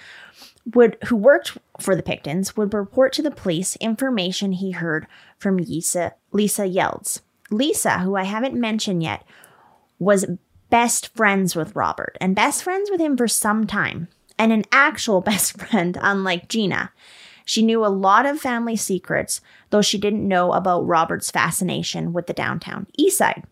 [0.74, 5.06] would, who worked for the Picktons, would report to the police information he heard
[5.38, 7.20] from Lisa Lisa Yelds.
[7.50, 9.24] Lisa, who I haven't mentioned yet,
[9.98, 10.26] was
[10.70, 15.20] best friends with Robert and best friends with him for some time, and an actual
[15.30, 16.92] best friend, unlike Gina.
[17.44, 22.26] She knew a lot of family secrets, though she didn't know about Robert's fascination with
[22.26, 23.44] the downtown east side.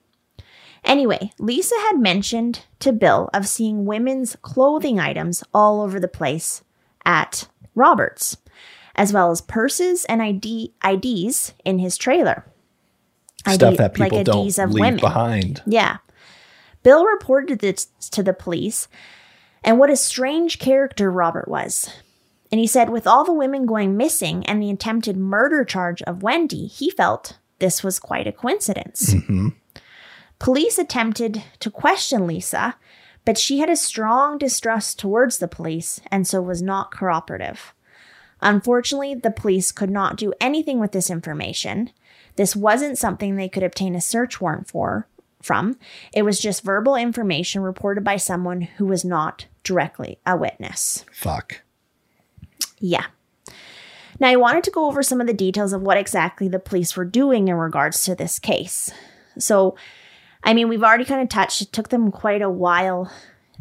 [0.84, 6.62] Anyway, Lisa had mentioned to Bill of seeing women's clothing items all over the place
[7.04, 8.36] at Robert's,
[8.96, 12.44] as well as purses and ID, IDs in his trailer.
[13.46, 15.00] Stuff ID that people like don't of leave women.
[15.00, 15.62] behind.
[15.66, 15.98] Yeah.
[16.82, 18.88] Bill reported this to the police,
[19.62, 21.88] and what a strange character Robert was.
[22.52, 26.22] And he said, with all the women going missing and the attempted murder charge of
[26.22, 29.14] Wendy, he felt this was quite a coincidence.
[29.14, 29.48] Mm-hmm.
[30.38, 32.76] Police attempted to question Lisa,
[33.24, 37.72] but she had a strong distrust towards the police and so was not cooperative.
[38.42, 41.90] Unfortunately, the police could not do anything with this information.
[42.36, 45.06] This wasn't something they could obtain a search warrant for
[45.40, 45.78] from.
[46.12, 51.04] It was just verbal information reported by someone who was not directly a witness.
[51.12, 51.62] Fuck.
[52.82, 53.06] Yeah.
[54.20, 56.96] Now, I wanted to go over some of the details of what exactly the police
[56.96, 58.90] were doing in regards to this case.
[59.38, 59.74] So,
[60.44, 63.10] I mean, we've already kind of touched, it took them quite a while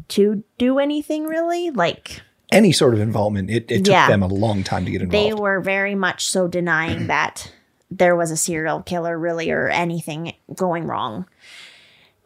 [0.09, 1.69] to do anything really.
[1.71, 4.07] Like, Any sort of involvement, it, it took Yeah.
[4.07, 5.25] them a long time to get involved.
[5.29, 7.51] they were very much so denying that
[7.89, 11.25] there was a serial killer really or anything going wrong.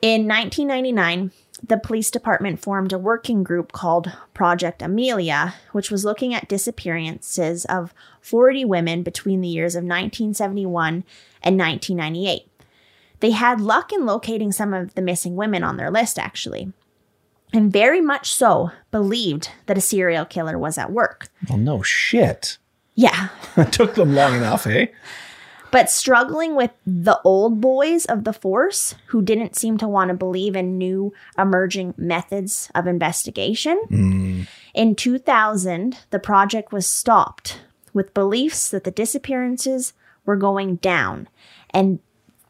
[0.02, 1.32] In 1999,
[1.68, 7.66] the police department formed a working group called Project Amelia, which was looking at disappearances
[7.66, 11.04] of 40 women between the years of 1971
[11.42, 12.48] and 1998.
[13.20, 16.72] They had luck in locating some of the missing women on their list, actually,
[17.54, 21.30] and very much so believed that a serial killer was at work.
[21.50, 22.58] well, no shit.
[22.94, 24.88] Yeah, It took them long enough, eh?
[25.76, 30.14] But struggling with the old boys of the force who didn't seem to want to
[30.14, 33.82] believe in new emerging methods of investigation.
[33.92, 34.48] Mm.
[34.74, 37.60] In 2000, the project was stopped
[37.94, 39.92] with beliefs that the disappearances
[40.26, 41.28] were going down
[41.72, 42.00] and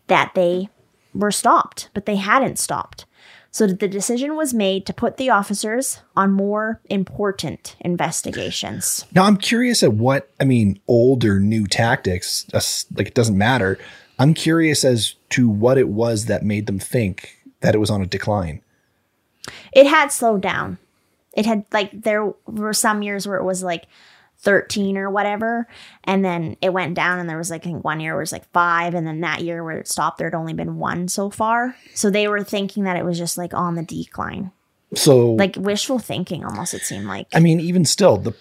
[0.06, 0.70] that they
[1.16, 3.08] were stopped, but they hadn't stopped.
[3.56, 9.06] So that the decision was made to put the officers on more important investigations.
[9.14, 12.46] Now I'm curious at what I mean, old or new tactics.
[12.54, 12.60] uh,
[12.98, 13.80] Like it doesn't matter.
[14.20, 18.02] I'm curious as to what it was that made them think that it was on
[18.02, 18.62] a decline.
[19.72, 20.78] it had slowed down.
[21.32, 23.86] It had like there were some years where it was like
[24.40, 25.68] 13 or whatever,
[26.04, 28.24] and then it went down, and there was like I think one year where it
[28.24, 31.08] was like five, and then that year where it stopped, there had only been one
[31.08, 31.76] so far.
[31.94, 34.52] So they were thinking that it was just like on the decline,
[34.94, 36.74] So, like wishful thinking almost.
[36.74, 38.36] It seemed like I mean, even still, the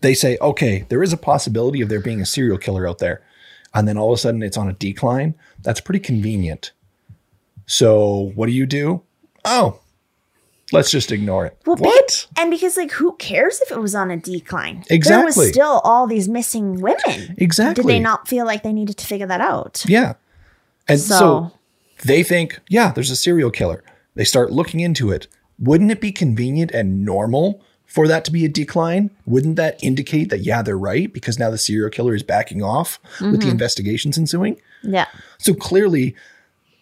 [0.00, 3.22] they say, okay, there is a possibility of there being a serial killer out there,
[3.74, 5.34] and then all of a sudden it's on a decline.
[5.62, 6.72] That's pretty convenient.
[7.66, 9.02] So, what do you do?
[9.44, 9.80] Oh,
[10.72, 11.56] let's just ignore it.
[11.66, 12.28] well, what?
[12.34, 14.84] be- and because like who cares if it was on a decline?
[14.90, 15.32] Exactly.
[15.32, 17.34] There was still all these missing women.
[17.38, 17.82] Exactly.
[17.82, 19.84] Did they not feel like they needed to figure that out?
[19.86, 20.14] Yeah.
[20.88, 21.52] And so, So-
[22.04, 23.84] they think, yeah, there's a serial killer.
[24.14, 25.26] They start looking into it.
[25.58, 29.10] Wouldn't it be convenient and normal for that to be a decline?
[29.26, 31.12] Wouldn't that indicate that, yeah, they're right?
[31.12, 33.50] Because now the serial killer is backing off with the mm-hmm.
[33.50, 34.60] investigations ensuing.
[34.82, 35.06] Yeah.
[35.38, 36.16] So clearly,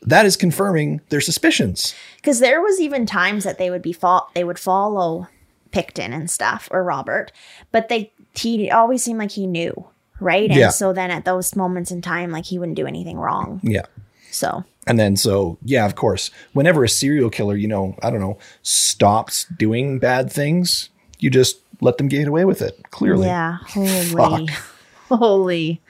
[0.02, 1.94] that is confirming their suspicions.
[2.16, 5.28] because there was even times that they would be fo- they would follow
[5.72, 7.32] Pickton and stuff or Robert,
[7.72, 9.86] but they he always seemed like he knew,
[10.20, 10.48] right?
[10.50, 10.70] And Yeah.
[10.70, 13.60] so then at those moments in time, like he wouldn't do anything wrong.
[13.64, 13.86] Yeah.
[14.30, 18.20] So And then, so yeah, of course, whenever a serial killer, you know, I don't
[18.20, 22.78] know, stops doing bad things, you just let them get away with it.
[22.90, 23.26] Clearly.
[23.26, 24.48] yeah, holy,
[25.08, 25.80] holy.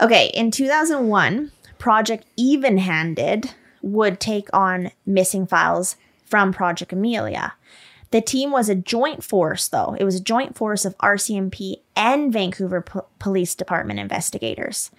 [0.00, 1.52] Okay, in 2001,
[1.84, 3.50] Project Even Handed
[3.82, 7.52] would take on missing files from Project Amelia.
[8.10, 9.94] The team was a joint force, though.
[10.00, 14.92] It was a joint force of RCMP and Vancouver P- Police Department investigators.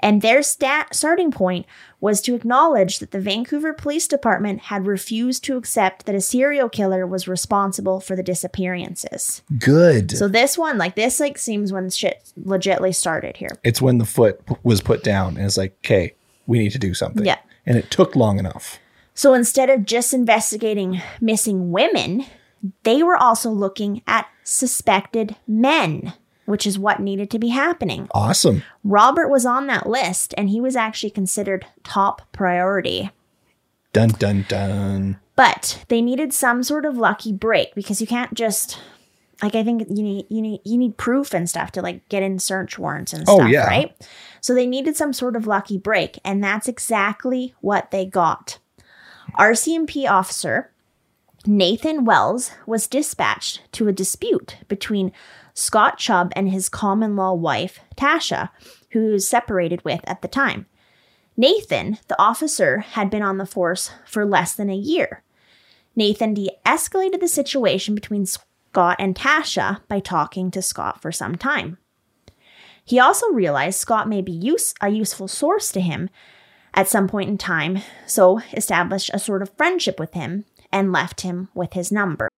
[0.00, 1.66] And their stat- starting point
[2.00, 6.70] was to acknowledge that the Vancouver Police Department had refused to accept that a serial
[6.70, 9.42] killer was responsible for the disappearances.
[9.58, 10.12] Good.
[10.12, 13.50] So this one, like this, like seems when shit legitly started here.
[13.62, 16.14] it's when the foot p- was put down and it's like, okay,
[16.46, 17.24] we need to do something.
[17.24, 17.38] Yeah.
[17.66, 18.78] And it took long enough.
[19.14, 22.24] So instead of just investigating missing women,
[22.82, 26.14] they were also looking at suspected men,
[26.46, 28.08] which is what needed to be happening.
[28.12, 28.62] Awesome.
[28.84, 33.10] Robert was on that list and he was actually considered top priority.
[33.92, 35.18] Dun dun dun.
[35.36, 38.78] But they needed some sort of lucky break because you can't just
[39.42, 42.22] like I think you need you need you need proof and stuff to like get
[42.22, 43.66] in search warrants and Oh, stuff, yeah.
[43.66, 44.08] right?
[44.40, 48.58] So they needed some sort of lucky break, and that's exactly what they got.
[49.38, 50.70] RCMP officer
[51.46, 55.12] Nathan Wells was dispatched to a dispute between
[55.54, 58.50] Scott Chubb and his common law wife, Tasha,
[58.90, 60.66] who he was separated with at the time.
[61.36, 65.22] Nathan, the officer, had been on the force for less than a year.
[65.96, 68.24] Nathan de escalated the situation between
[68.72, 71.76] Scott and Tasha by talking to Scott for some time.
[72.82, 76.08] He also realized Scott may be use, a useful source to him
[76.72, 81.20] at some point in time, so established a sort of friendship with him and left
[81.20, 82.30] him with his number.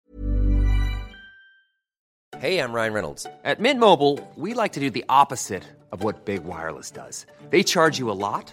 [2.39, 3.29] Hey, I'm Ryan Reynolds.
[3.45, 5.63] At Mint Mobile, we like to do the opposite
[5.93, 7.27] of what Big Wireless does.
[7.51, 8.53] They charge you a lot,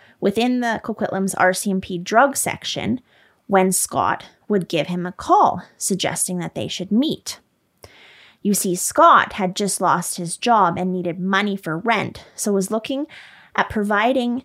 [0.21, 3.01] within the Coquitlam's RCMP drug section
[3.47, 7.39] when Scott would give him a call suggesting that they should meet.
[8.41, 12.71] You see, Scott had just lost his job and needed money for rent, so was
[12.71, 13.05] looking
[13.55, 14.43] at providing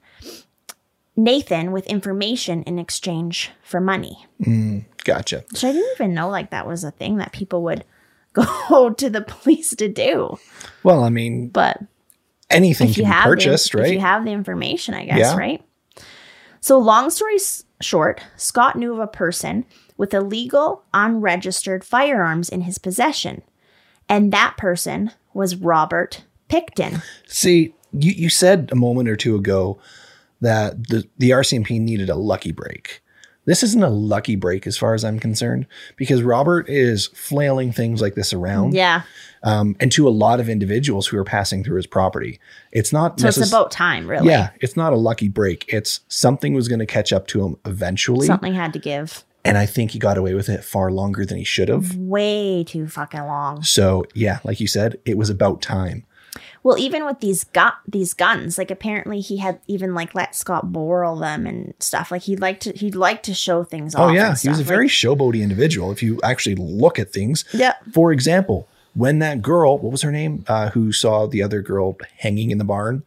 [1.17, 4.27] Nathan with information in exchange for money.
[4.43, 5.45] Mm, Gotcha.
[5.53, 7.85] Which I didn't even know like that was a thing that people would
[8.35, 10.37] go to the police to do.
[10.83, 11.81] Well, I mean, But
[12.51, 13.87] anything can you be purchased, the, right?
[13.87, 15.37] If you have the information, I guess, Yeah.
[15.37, 15.63] right?
[16.67, 17.37] So, long story
[17.81, 23.43] short, Scott knew of a person with illegal, unregistered firearms in his possession,
[24.09, 27.05] and that person was Robert Pickton.
[27.29, 29.79] See, you, you said a moment or two ago
[30.41, 33.01] that the, the RCMP needed a lucky break.
[33.47, 35.67] This isn't a lucky break as far as I'm concerned
[35.97, 39.03] because Robert is flailing things like this around Yeah,
[39.43, 42.41] um, and to a lot of individuals who are passing through his property.
[42.73, 44.29] It's not so it's about time, really.
[44.29, 45.65] Yeah, it's not a lucky break.
[45.69, 48.27] It's something was going to catch up to him eventually.
[48.27, 49.25] something had to give.
[49.45, 51.95] And I think he got away with it far longer than he should have.
[51.95, 53.63] Way too fucking long.
[53.63, 56.05] So, yeah, like you said, it was about time.
[56.67, 60.73] Well, even with these gu- these guns, like apparently he had even like let Scott
[60.73, 62.11] borrow them and stuff.
[62.11, 64.11] Like he'd like to he'd like to show things off.
[64.11, 65.93] Oh yeah, he was a very Like, showboaty individual.
[65.93, 67.75] If you actually look at things, Yeah.
[67.93, 71.97] For example, when that girl, what was her name, uh, who saw the other girl
[72.19, 73.05] hanging in the barn,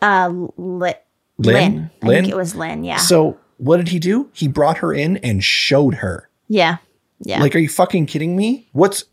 [0.00, 0.94] uh, Lynn.
[1.38, 1.90] Lynn?
[2.02, 2.22] I Lynn?
[2.24, 2.84] think it was Lynn.
[2.84, 2.96] Yeah.
[2.96, 4.30] So what did he do?
[4.32, 6.28] He brought her in and showed her.
[6.48, 6.78] yeah.
[7.20, 7.40] Yeah.
[7.40, 8.68] Like, are you fucking kidding me?
[8.72, 9.04] What's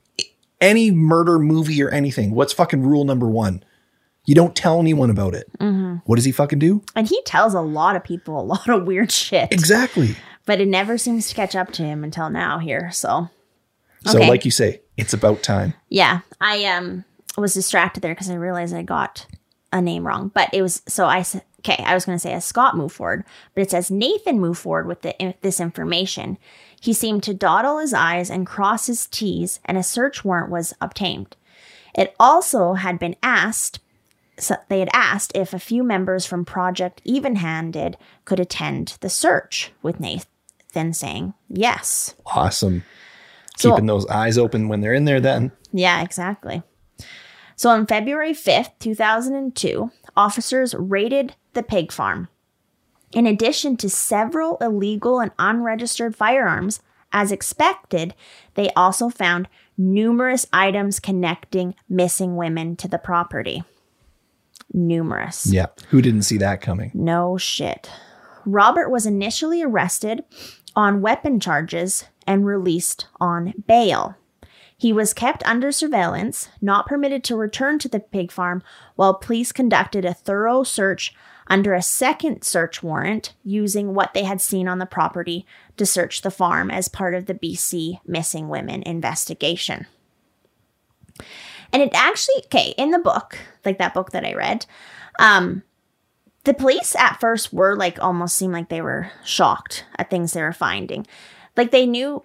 [0.63, 2.33] any murder movie or anything?
[2.33, 3.63] What's fucking rule number one?
[4.25, 5.51] You don't tell anyone about it.
[5.59, 5.95] Mm-hmm.
[6.05, 6.81] What does he fucking do?
[6.95, 9.51] and he tells a lot of people a lot of weird shit.
[9.51, 10.15] Exactly.
[10.45, 12.89] But it never seems to catch up to him until now here.
[12.91, 13.29] So
[14.05, 14.27] So, Okay.
[14.29, 15.73] like you say, it's about time.
[15.89, 17.03] yeah, I um
[17.37, 19.25] was distracted there because I realized I got
[19.71, 20.31] a name wrong.
[20.33, 21.81] But it was so I said okay.
[21.83, 23.23] I was going to say as Scott moved forward,
[23.55, 26.37] but it says Nathan moved forward with the, this information.
[26.83, 30.73] He seemed to dawdle his eyes and cross his T's, and a search warrant was
[30.81, 31.37] obtained.
[31.95, 33.79] It also had been asked.
[34.37, 39.07] So they had asked if a few members from Project Even Handed could attend the
[39.09, 42.15] search, with Nathan saying yes.
[42.25, 42.83] Awesome.
[43.57, 45.21] So- Keeping those eyes open when they're in there.
[45.21, 46.63] Then Yeah, exactly.
[47.55, 52.27] So on February 5th, 2002, officers raided the pig farm.
[53.13, 58.15] In addition to several illegal and unregistered firearms, as expected,
[58.55, 59.47] they also found
[59.77, 63.63] numerous items connecting missing women to the property.
[64.73, 65.45] Numerous.
[65.51, 66.89] yeah, who didn't see that coming?
[66.95, 67.91] No shit.
[68.45, 70.23] Robert was initially arrested
[70.75, 74.15] on weapon charges and released on bail.
[74.75, 78.63] He was kept under surveillance, not permitted to return to the pig farm,
[78.95, 81.13] while police conducted a thorough search
[81.47, 85.45] under a second search warrant using what they had seen on the property
[85.77, 89.87] to search the farm as part of the BC Missing Women investigation.
[91.71, 94.65] And it actually, okay, in the book, like that book that I read,
[95.19, 95.63] um,
[96.43, 100.41] the police at first were like almost seemed like they were shocked at things they
[100.41, 101.07] were finding.
[101.55, 102.23] Like they knew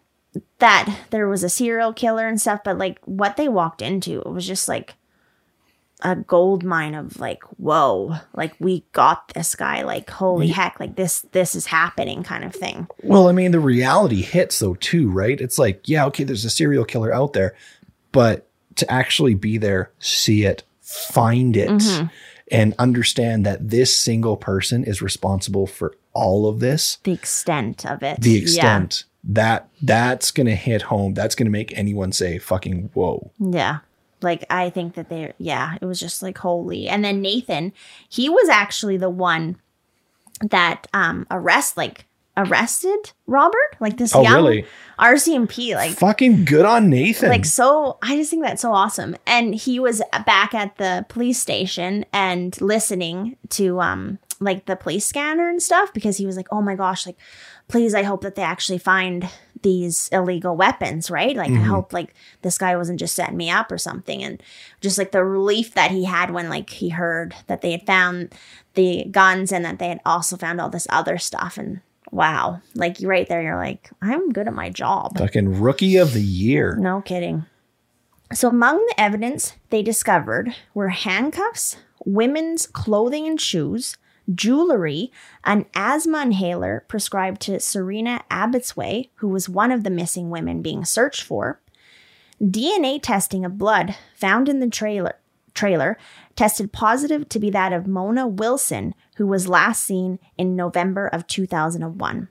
[0.59, 4.31] that there was a serial killer and stuff, but like what they walked into, it
[4.31, 4.95] was just like
[6.03, 10.94] a gold mine of like, whoa, like we got this guy, like holy heck, like
[10.96, 12.86] this this is happening kind of thing.
[13.03, 15.40] Well, I mean, the reality hits though too, right?
[15.40, 17.55] It's like, yeah, okay, there's a serial killer out there,
[18.12, 18.46] but
[18.76, 22.07] to actually be there, see it, find it, Mm-hmm.
[22.53, 28.03] and understand that this single person is responsible for all of this, The extent of
[28.03, 28.20] it.
[28.20, 28.38] the Yeah.
[28.42, 31.12] extent that that's gonna hit home.
[31.14, 33.78] That's gonna make anyone say, "Fucking whoa." Yeah.
[34.21, 36.89] Like I think that they yeah, it was just like holy.
[36.89, 37.73] And then Nathan,
[38.09, 39.57] he was actually the one
[40.41, 42.07] that um arrest like
[42.37, 44.64] arrested Robert, like this Oh, young really?
[44.99, 47.29] RCMP like Fucking good on Nathan.
[47.31, 49.16] like so I just think that's so awesome.
[49.27, 55.05] And he was back at the police station and listening to um like the police
[55.05, 57.16] scanner and stuff because he was like, oh my gosh, like,
[57.66, 59.29] please, I hope that they actually find
[59.63, 61.37] these illegal weapons, right?
[61.37, 61.65] Like, I mm-hmm.
[61.65, 64.23] hope like this guy wasn't just setting me up or something.
[64.23, 64.43] And
[64.81, 68.35] just like the relief that he had when like he heard that they had found
[68.75, 71.59] the guns and that they had also found all this other stuff.
[71.59, 71.81] And
[72.11, 75.19] wow, like you right there, you're like, I'm good at my job.
[75.19, 76.77] Fucking rookie of the year.
[76.77, 77.47] No kidding.
[78.33, 83.97] So, among the evidence they discovered were handcuffs, women's clothing and shoes,
[84.35, 85.11] jewelry,
[85.45, 90.85] an asthma inhaler prescribed to Sereena Abotsway, who was one of the missing women being
[90.85, 91.61] searched for.
[92.41, 95.14] DNA testing of blood found in the trailer
[95.55, 95.99] trailer
[96.37, 101.26] tested positive to be that of Mona Wilson, who was last seen in November of
[101.26, 102.29] 2001.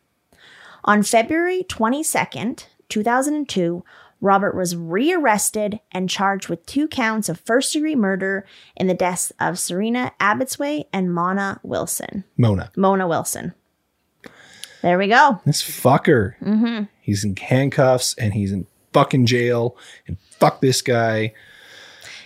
[0.85, 3.83] On February 22nd, 2002,
[4.19, 8.45] Robert was rearrested and charged with two counts of first degree murder
[8.75, 12.23] in the deaths of Sereena Abotsway and Mona Wilson.
[12.37, 12.71] Mona.
[12.75, 13.53] Mona Wilson.
[14.81, 15.41] There we go.
[15.45, 16.37] This fucker.
[16.39, 16.83] Mm-hmm.
[17.01, 19.77] He's in handcuffs and he's in fucking jail.
[20.07, 21.33] And fuck this guy.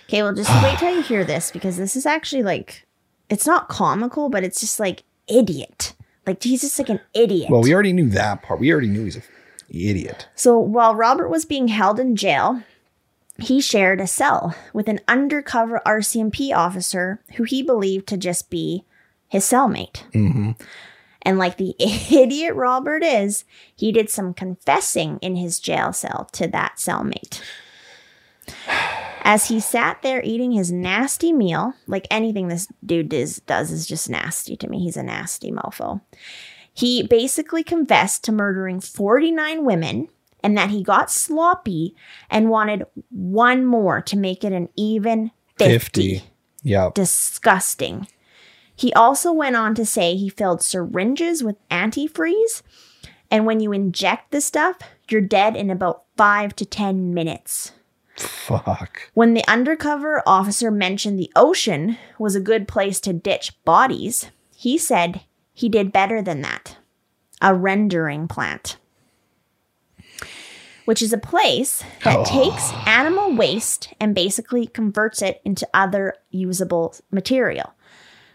[0.08, 2.86] Okay, well, just wait till you hear this because this is actually like,
[3.28, 5.94] it's not comical, but it's just like idiot.
[6.26, 7.50] Like, he's just like an idiot.
[7.50, 8.60] Well, we already knew that part.
[8.60, 9.22] We already knew he's a
[9.72, 10.28] idiot.
[10.34, 12.62] So while Robert was being held in jail,
[13.38, 18.84] he shared a cell with an undercover RCMP officer who he believed to just be
[19.28, 20.02] his cellmate.
[20.12, 20.52] Mm-hmm.
[21.22, 23.44] And like the idiot Robert is,
[23.74, 27.40] he did some confessing in his jail cell to that cellmate.
[29.24, 33.86] As he sat there eating his nasty meal, like anything this dude does, does is
[33.86, 34.80] just nasty to me.
[34.80, 36.00] He's a nasty mofo.
[36.74, 40.08] He basically confessed to murdering 49 women
[40.42, 41.94] and that he got sloppy
[42.30, 46.24] and wanted one more to make it an even 50.
[46.62, 46.90] Yeah.
[46.94, 48.08] Disgusting.
[48.74, 52.62] He also went on to say he filled syringes with antifreeze,
[53.30, 57.72] and when you inject the stuff, you're dead in about five to 10 minutes.
[58.16, 59.10] Fuck.
[59.14, 64.76] When the undercover officer mentioned the ocean was a good place to ditch bodies, he
[64.78, 65.22] said
[65.52, 66.76] he did better than that
[67.42, 68.76] a rendering plant,
[70.84, 72.24] which is a place that oh.
[72.24, 77.74] takes animal waste and basically converts it into other usable material.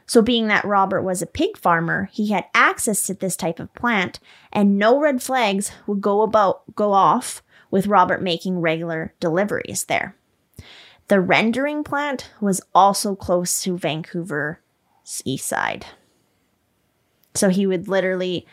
[0.06, 3.74] So, being that Robert was a pig farmer, he had access to this type of
[3.74, 4.20] plant,
[4.54, 7.42] and no red flags would go about go off
[7.72, 10.16] with Robert making regular deliveries there.
[11.10, 14.58] The rendering plant was also close to Vancouver's
[15.26, 15.86] east side.
[17.38, 18.46] So he would literally,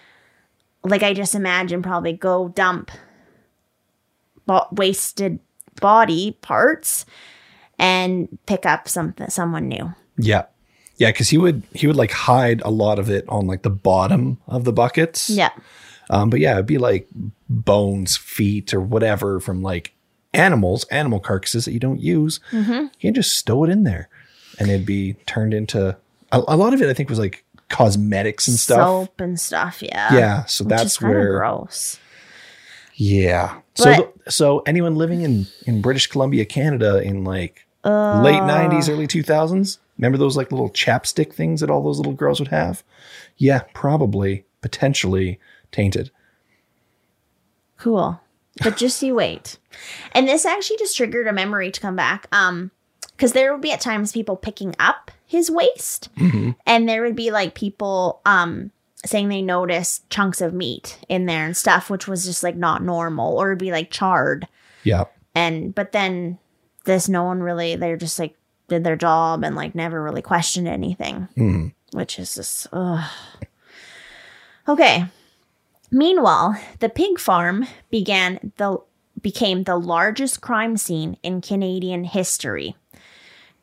[0.82, 2.90] like I just imagine, probably go dump
[4.46, 5.38] bo- wasted
[5.80, 7.04] body parts
[7.78, 9.94] and pick up something someone new.
[10.16, 10.44] Yeah.
[10.96, 13.70] Yeah, because he would he would like hide a lot of it on like the
[13.70, 15.28] bottom of the buckets.
[15.28, 15.50] Yeah.
[16.08, 17.08] Um, but yeah, it'd be like
[17.48, 19.92] bones, feet, or whatever from like
[20.32, 22.38] animals, animal carcasses that you don't use.
[22.52, 22.72] Mm-hmm.
[22.72, 24.08] You can just stow it in there,
[24.58, 25.96] and it'd be turned into
[26.30, 26.88] a, a lot of it.
[26.88, 27.44] I think was like
[27.74, 28.78] cosmetics and stuff.
[29.08, 30.14] Soap and stuff, yeah.
[30.14, 31.98] Yeah, so Which that's where- gross.
[32.94, 33.56] Yeah.
[33.76, 38.22] But- so the, so anyone living in in British Columbia, Canada, in like Uh.
[38.22, 42.38] late '90s, early 2000s, remember those like little chapstick things that all those little girls
[42.38, 42.84] would have?
[43.36, 45.40] Yeah, probably, potentially
[45.72, 46.10] tainted.
[47.78, 48.20] Cool.
[48.62, 49.58] But just you wait.
[50.12, 52.28] And this actually just triggered a memory to come back.
[52.30, 52.70] Um,
[53.16, 56.08] because there would be at times people picking up his waste,
[56.66, 58.70] and there would be like people um
[59.04, 62.82] saying they noticed chunks of meat in there and stuff, which was just like not
[62.82, 64.48] normal, or it'd be like charred.
[64.82, 65.04] Yeah.
[65.34, 66.38] And but then
[66.84, 68.36] this no one really they're just like
[68.68, 71.72] did their job and like never really questioned anything.
[71.92, 73.04] Which is just ugh.
[74.66, 75.04] Okay.
[75.90, 78.78] Meanwhile, the pig farm began the
[79.20, 82.76] became the largest crime scene in Canadian history.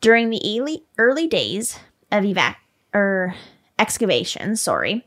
[0.02, 1.78] During the early, days
[2.10, 2.56] of evac
[2.92, 3.36] er,
[3.78, 5.06] excavations, sorry,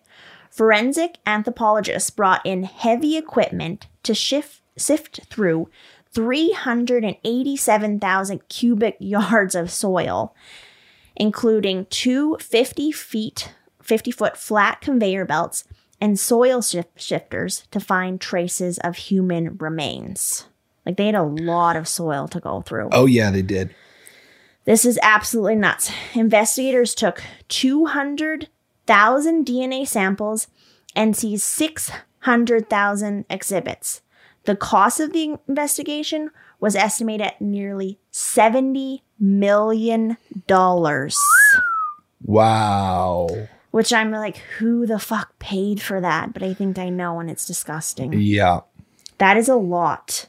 [0.49, 5.67] forensic anthropologists brought in heavy equipment to shift, sift through
[6.13, 10.33] 387,000 cubic yards of soil,
[11.17, 15.65] including two 50 feet 50 foot flat conveyor belts
[15.99, 20.47] and soil shif- shifters to find traces of human remains.
[20.85, 22.87] Like they had a lot of soil to go through.
[22.93, 23.75] Oh yeah, they did.
[24.65, 25.91] This is absolutely nuts.
[26.15, 30.47] Investigators took 200,000 DNA samples
[30.95, 34.01] and seized 600,000 exhibits.
[34.45, 40.17] The cost of the investigation was estimated at nearly $70 million.
[42.23, 43.27] Wow.
[43.71, 46.33] which I'm like, who the fuck paid for that?
[46.33, 48.13] But I think I know, and it's disgusting.
[48.13, 48.61] Yeah.
[49.17, 50.27] That is a lot.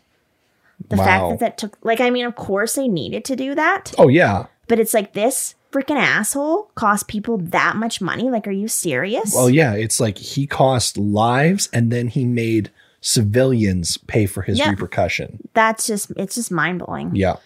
[0.88, 1.04] The Wow.
[1.04, 4.08] fact that that took, like, I mean, of course they needed to do that, Oh
[4.08, 4.46] yeah.
[4.68, 8.30] but it's like this freaking asshole cost people that much money.
[8.30, 9.34] Like, are you serious?
[9.34, 9.74] Well, yeah.
[9.74, 12.70] It's like he cost lives, and then he made
[13.00, 14.70] civilians pay for his Yeah.
[14.70, 15.40] repercussion.
[15.54, 17.14] That's just, it's just mind blowing.
[17.14, 17.36] Yeah.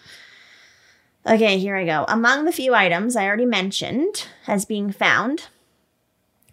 [1.27, 2.05] Okay, here I go.
[2.07, 5.47] Among the few items I already mentioned as being found,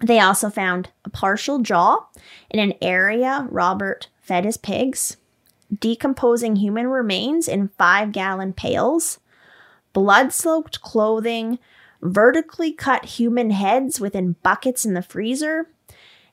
[0.01, 2.07] they also found a partial jaw
[2.51, 5.17] in an area Robert fed his pigs,
[5.77, 9.19] decomposing human remains in five gallon pails,
[9.93, 11.59] blood soaked clothing,
[12.01, 15.69] vertically cut human heads within buckets in the freezer,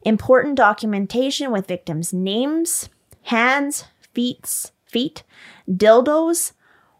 [0.03, 2.89] important documentation with victims' names,
[3.23, 5.23] hands, feet, feet,
[5.69, 6.53] dildos,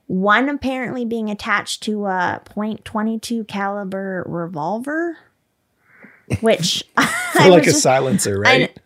[0.08, 5.18] one apparently being attached to a .22 caliber revolver,
[6.42, 6.84] which
[7.36, 8.78] like a just- silencer, right?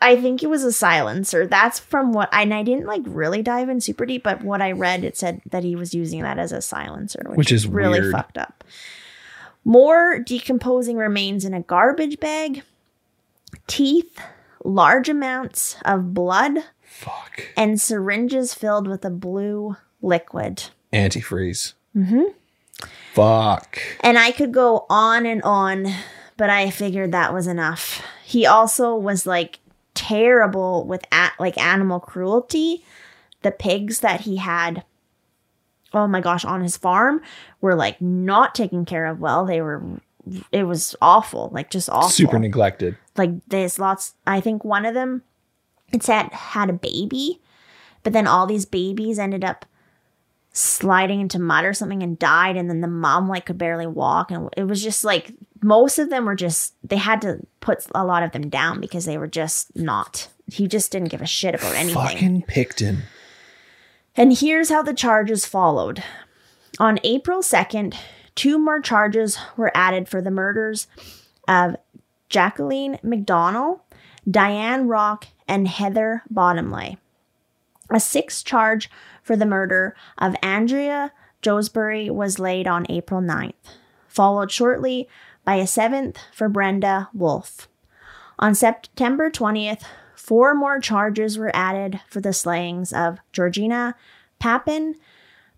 [0.00, 1.46] I think it was a silencer.
[1.46, 4.72] That's from what and I didn't like really dive in super deep, but what I
[4.72, 8.00] read it said that he was using that as a silencer, which, Which is really
[8.00, 8.12] weird.
[8.12, 8.64] fucked up.
[9.64, 12.62] More decomposing remains in a garbage bag,
[13.66, 14.18] teeth,
[14.64, 17.48] large amounts of blood, Fuck.
[17.56, 20.64] and syringes filled with a blue liquid.
[20.92, 21.72] Antifreeze.
[21.96, 22.24] Mm-hmm.
[23.14, 23.78] Fuck.
[24.00, 25.86] And I could go on and on,
[26.36, 28.02] but I figured that was enough.
[28.24, 29.60] He also was like
[29.94, 32.84] terrible with at like animal cruelty.
[33.42, 34.84] The pigs that he had,
[35.92, 37.20] oh my gosh, on his farm
[37.60, 39.44] were like not taken care of well.
[39.44, 39.82] They were,
[40.50, 42.08] it was awful, like just awful.
[42.08, 42.96] Super neglected.
[43.16, 44.14] like there's lots.
[44.26, 45.22] I think one of them,
[45.92, 47.40] it said had a baby,
[48.02, 49.66] but then all these babies ended up
[50.56, 54.30] sliding into mud or something and died and then the mom like could barely walk
[54.30, 55.32] and it was just like
[55.64, 59.06] most of them were just they had to put a lot of them down because
[59.06, 62.98] they were just not he just didn't give a shit about anything Fucking Pickton.
[64.14, 66.04] and here's how the charges followed.
[66.78, 67.94] On April 2nd,
[68.34, 70.86] two more charges were added for the murders
[71.48, 71.76] of
[72.28, 73.80] Jacqueline McDonell,
[74.30, 76.98] Diane Rock, and Heather Bottomley.
[77.90, 78.90] A sixth charge
[79.22, 81.12] for the murder of Andrea
[81.42, 83.52] Joesbury was laid on April 9th,
[84.08, 85.08] followed shortly
[85.44, 87.68] by a seventh for Brenda Wolfe.
[88.38, 89.82] On September 20th,
[90.14, 93.94] four more charges were added for the slayings of Georgina
[94.38, 94.96] Papin,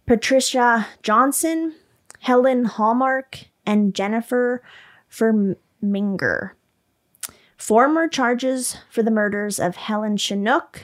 [0.06, 1.74] Patricia Johnson,
[2.20, 4.62] Helen Hallmark, and Jennifer
[5.10, 6.50] Furminger.
[7.56, 10.82] Four more charges for the murders of Helen Chinnock,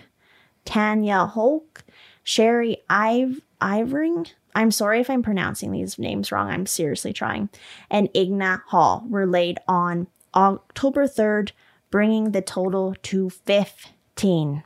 [0.64, 1.84] Tanya Holk,
[2.22, 4.28] Sherry Ive- Ivering.
[4.55, 6.50] I'm sorry if I'm pronouncing these names wrong.
[6.50, 7.48] I'm seriously trying.
[7.90, 11.53] And Inga Hall were laid on October 3rd,
[11.90, 14.62] bringing the total to 15.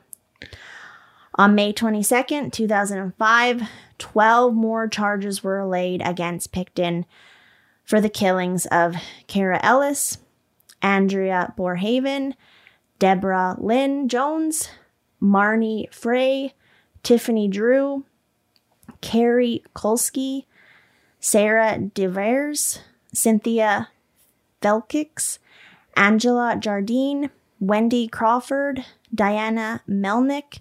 [1.38, 3.62] On May 22nd, 2005,
[3.98, 7.04] 12 more charges were laid against Pickton
[7.84, 10.18] for the killings of Kara Ellis,
[10.82, 12.34] Andrea Borhaven,
[12.98, 14.70] Deborah Lynn Jones,
[15.22, 16.54] Marnie Frey,
[17.02, 18.04] Tiffany Drew,
[19.06, 20.46] Kerry Koski,
[21.20, 22.80] Sarah DeVers,
[23.14, 23.88] Cynthia
[24.60, 25.38] Feliks,
[25.96, 27.30] Angela Jardine,
[27.60, 28.84] Wendy Crawford,
[29.14, 30.58] Diana Melnick,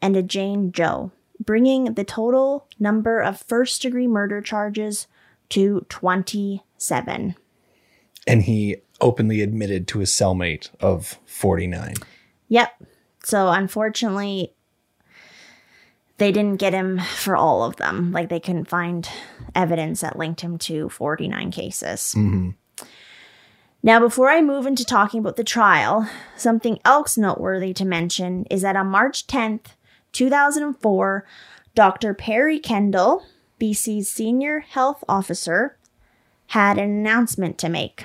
[0.00, 1.10] and a Jane Doe,
[1.44, 5.08] bringing the total number of first degree murder charges
[5.48, 7.34] to 27.
[8.28, 11.94] And he openly admitted to his cellmate of 49.
[12.46, 12.80] Yep.
[13.24, 14.54] So unfortunately,
[16.22, 18.12] they didn't get him for all of them.
[18.12, 19.08] Like they couldn't find
[19.56, 22.14] evidence that linked him to 49 cases.
[22.16, 22.50] Mm-hmm.
[23.82, 28.62] Now, before I move into talking about the trial, something else noteworthy to mention is
[28.62, 29.74] that on March 10th,
[30.12, 31.26] 2004,
[31.74, 32.14] Dr.
[32.14, 33.26] Perry Kendall,
[33.60, 35.76] BC's senior health officer,
[36.48, 38.04] had an announcement to make.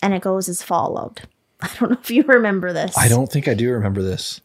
[0.00, 1.22] And it goes as followed.
[1.60, 2.96] I don't know if you remember this.
[2.96, 4.40] I don't think I do remember this.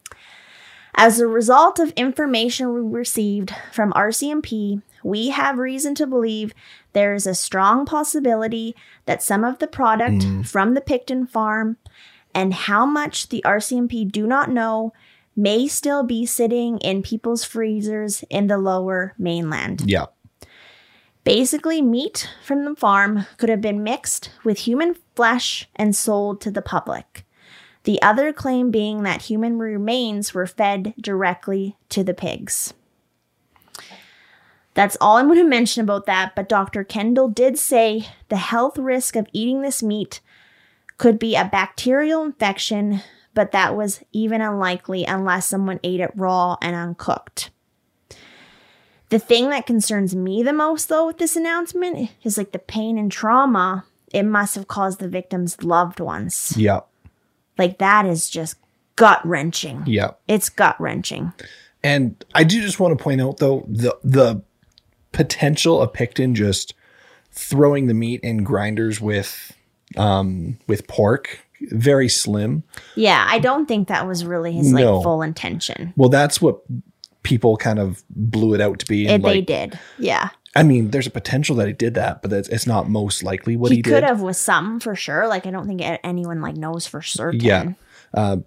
[0.96, 6.54] As a result of information we received from RCMP, we have reason to believe
[6.92, 8.76] there is a strong possibility
[9.06, 10.42] that some of the product mm-hmm.
[10.42, 11.76] from the Pickton farm
[12.34, 14.92] and how much the RCMP do not know
[15.36, 19.82] may still be sitting in people's freezers in the lower mainland.
[19.86, 20.06] Yeah.
[21.24, 26.50] Basically, meat from the farm could have been mixed with human flesh and sold to
[26.50, 27.23] the public.
[27.84, 32.74] The other claim being that human remains were fed directly to the pigs.
[34.74, 36.82] That's all I'm going to mention about that, but Dr.
[36.82, 40.20] Kendall did say the health risk of eating this meat
[40.98, 43.00] could be a bacterial infection,
[43.34, 47.50] but that was even unlikely unless someone ate it raw and uncooked.
[49.10, 52.98] The thing that concerns me the most, though, with this announcement is like the pain
[52.98, 56.54] and trauma it must have caused the victim's loved ones.
[56.56, 56.80] Yeah.
[57.58, 58.56] Like, that is just
[58.96, 59.82] gut wrenching.
[59.86, 60.12] Yeah.
[60.28, 61.32] It's gut wrenching.
[61.82, 64.42] And I do just want to point out though the the
[65.12, 66.74] potential of Pickton just
[67.30, 69.52] throwing the meat in grinders with
[69.96, 71.40] um with pork
[71.70, 72.62] very slim.
[72.94, 75.02] Yeah, I don't think that was really his like No.
[75.02, 75.92] full intention.
[75.96, 76.60] Well, that's what
[77.22, 79.06] people kind of blew it out to be.
[79.06, 79.78] It, And they did.
[79.98, 80.28] Yeah.
[80.56, 83.56] I mean, there's a potential that he did that, but that's, it's not most likely
[83.56, 83.86] what he, did.
[83.86, 83.94] he did.
[83.96, 85.26] could have with some for sure.
[85.26, 87.40] Like I don't think anyone like knows for certain.
[87.40, 87.72] Yeah.
[88.12, 88.38] Uh,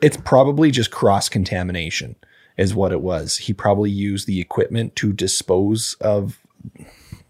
[0.00, 2.16] it's probably just cross contamination,
[2.56, 3.38] is what it was.
[3.38, 6.38] He probably used the equipment to dispose of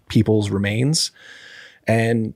[0.09, 1.11] people's remains.
[1.87, 2.35] And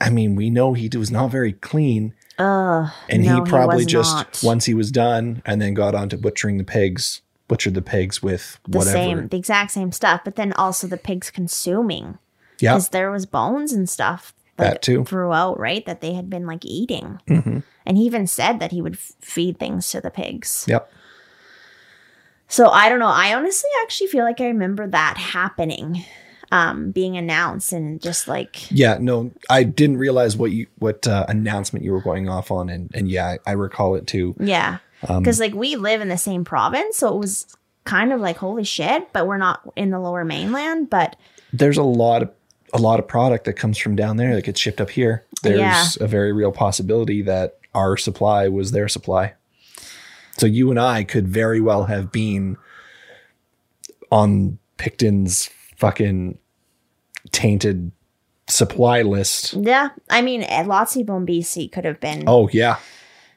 [0.00, 2.14] I mean, we know he was not very clean.
[2.38, 2.90] Ugh.
[3.08, 4.40] And no, he probably was just, not.
[4.42, 8.22] once he was done, and then got on to butchering the pigs, butchered the pigs
[8.22, 8.96] with the whatever.
[8.96, 10.22] same, the exact same stuff.
[10.24, 12.18] But then also the pigs consuming
[12.60, 12.74] yeah.
[12.74, 15.04] because there was bones and stuff That too.
[15.04, 15.84] throughout, right?
[15.86, 17.20] That they had been like eating.
[17.28, 17.60] Mm-hmm.
[17.86, 20.64] And he even said that he would f- feed things to the pigs.
[20.68, 20.90] Yep.
[22.48, 23.06] So I don't know.
[23.08, 26.04] I honestly actually feel like I remember that happening,
[26.52, 31.26] um, being announced and just like Yeah, no, I didn't realize what you what uh,
[31.28, 34.36] announcement you were going off on, and and yeah, I, I recall it too.
[34.38, 34.78] Yeah.
[35.08, 38.36] Um, Because like we live in the same province, so it was kind of like
[38.38, 40.88] holy shit, but we're not in the lower mainland.
[40.90, 41.16] But
[41.52, 42.30] There's a lot of
[42.72, 45.22] a lot of product that comes from down there that gets shipped up here.
[45.42, 45.84] There's Yeah.
[46.00, 49.34] a very real possibility that our supply was their supply.
[50.38, 52.56] So you and I could very well have been
[54.10, 56.38] on Pickton's fucking
[57.30, 57.92] tainted
[58.48, 59.54] supply list.
[59.54, 62.24] yeah, I mean, lots of people in BC could have been.
[62.26, 62.76] Oh yeah,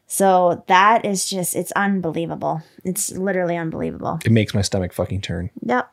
[0.07, 2.63] So that is just, it's unbelievable.
[2.85, 4.19] It's literally unbelievable.
[4.25, 5.49] it makes my stomach fucking turn.
[5.61, 5.91] Yep.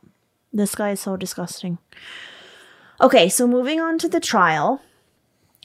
[0.53, 1.79] This guy is so disgusting.
[3.01, 4.81] Okay, so moving on to the trial.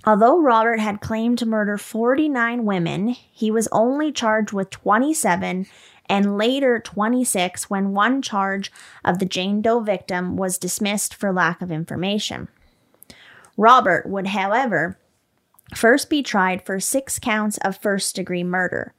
[0.05, 5.67] Although Robert had claimed to murder 49 women, he was only charged with 27
[6.07, 8.71] and later 26 when one charge
[9.05, 12.47] of the Jane Doe victim was dismissed for lack of information.
[13.57, 14.97] Robert would, however,
[15.75, 18.93] first be tried for six counts of first degree murder.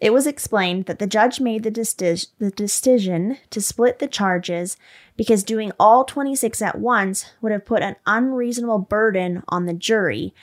[0.00, 4.76] It was explained that the judge made the, the decision to split the charges
[5.16, 10.34] because doing all 26 at once would have put an unreasonable burden on the jury,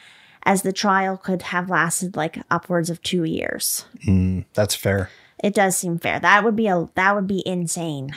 [0.43, 3.83] as the trial could have lasted like upwards of two years.
[4.07, 5.09] Mm, that's fair.
[5.43, 6.21] It does seem fair.
[6.21, 8.15] That would be a that would be insane.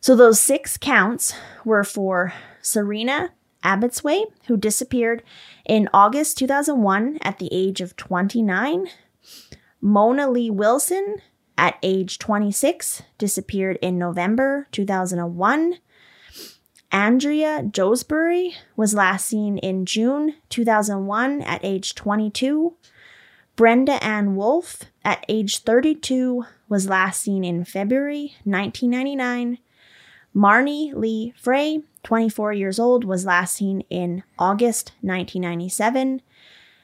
[0.00, 1.34] So those six counts
[1.64, 2.32] were for
[2.62, 3.30] Serena
[3.64, 5.22] Abotsway, who disappeared
[5.66, 8.88] in August 2001 at the age of 29.
[9.80, 11.16] Mona Lee Wilson,
[11.56, 15.78] at age 26, disappeared in November 2001.
[16.92, 22.74] Andrea Joesbury was last seen in June 2001 at age 22.
[23.56, 29.58] Brenda Ann Wolfe, at age 32, was last seen in February 1999.
[30.34, 36.22] Marnie Lee Frey, 24 years old, was last seen in August 1997.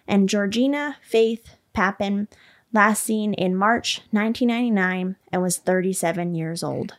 [0.07, 2.29] And Georgina Faith Papin,
[2.73, 6.95] last seen in March 1999 and was 37 years old.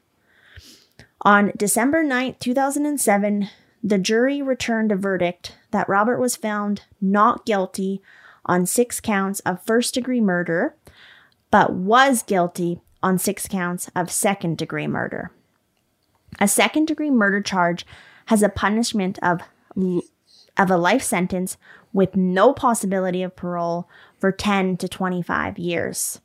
[1.21, 3.49] On December 9, 2007,
[3.83, 8.01] the jury returned a verdict that Robert was found not guilty
[8.45, 10.75] on six counts of first degree murder,
[11.51, 15.31] but was guilty on six counts of second degree murder.
[16.39, 17.85] A second degree murder charge
[18.27, 19.41] has a punishment of,
[20.57, 21.57] of a life sentence
[21.91, 26.21] with no possibility of parole for 10 to 25 years.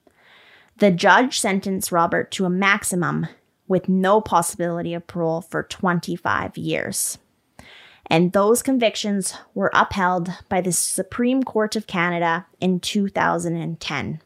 [0.78, 3.28] The judge sentenced Robert to a maximum
[3.68, 7.18] with no possibility of parole for 25 years.
[8.07, 14.20] And those convictions were upheld by the Supreme Court of Canada in 2010.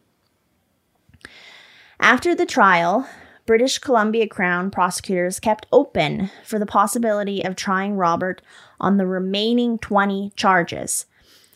[2.00, 3.08] After the trial,
[3.46, 8.42] British Columbia Crown prosecutors kept open for the possibility of trying Robert
[8.80, 11.06] on the remaining 20 charges.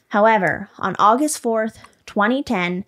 [0.08, 2.84] However, on August 4th, 2010,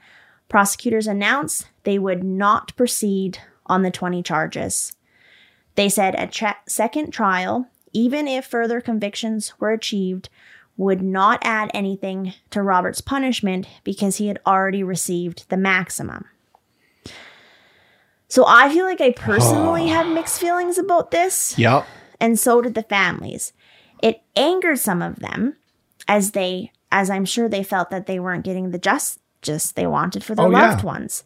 [0.49, 4.95] prosecutors announced they would not proceed on the 20 charges.
[5.75, 10.29] They said a tra- second trial, even if further convictions were achieved,
[10.77, 16.27] would not add anything to Robert's punishment because he had already received the maximum.
[18.33, 21.87] So I feel like I personally have mixed feelings about this Yep.
[22.19, 23.53] and so did the families.
[24.03, 25.57] It angered some of them
[26.09, 30.25] as they as I'm sure they felt that they weren't getting the justice they wanted
[30.25, 30.71] for their Oh, yeah.
[30.71, 31.25] loved ones.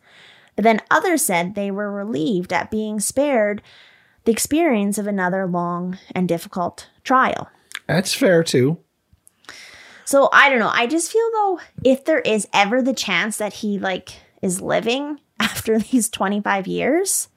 [0.56, 3.62] But then others said they were relieved at being spared
[4.24, 7.48] the experience of another long and difficult trial.
[7.86, 8.78] That's fair too.
[10.04, 10.72] So I don't know.
[10.74, 14.10] I just feel though, if there is ever the chance that he like
[14.42, 17.28] is living after these 25 years,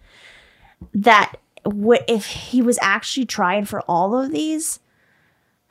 [0.93, 4.79] that what if he was actually tried for all of these?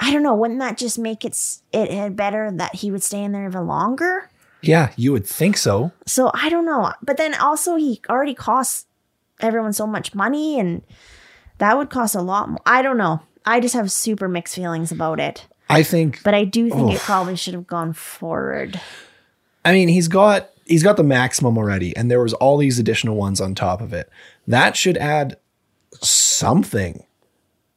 [0.00, 0.34] I don't know.
[0.34, 3.48] Wouldn't that just make it s- it, it better that he would stay in there
[3.48, 4.30] even longer?
[4.62, 5.92] Yeah, you would think so.
[6.06, 6.92] So I don't know.
[7.02, 8.86] But then also he already costs
[9.40, 10.82] everyone so much money, and
[11.58, 12.60] that would cost a lot more.
[12.66, 13.22] I don't know.
[13.44, 15.46] I just have super mixed feelings about it.
[15.70, 18.80] I think But I do think it probably should have gone forward.
[19.64, 23.16] I mean, he's got he's got the maximum already, and there was all these additional
[23.16, 24.08] ones on top of it.
[24.46, 25.38] That should add
[26.00, 27.04] something.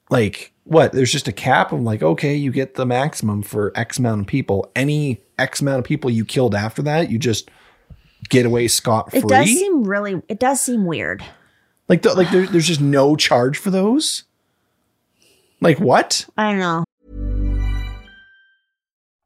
[0.09, 0.91] Like what?
[0.91, 1.71] There's just a cap.
[1.71, 4.71] I'm like, okay, you get the maximum for X amount of people.
[4.75, 7.49] Any X amount of people you killed after that, you just
[8.29, 9.19] get away scot free.
[9.19, 10.21] It does seem really.
[10.27, 11.23] It does seem weird.
[11.87, 14.23] Like, the, like there, there's just no charge for those.
[15.59, 16.25] Like what?
[16.37, 16.83] I don't know.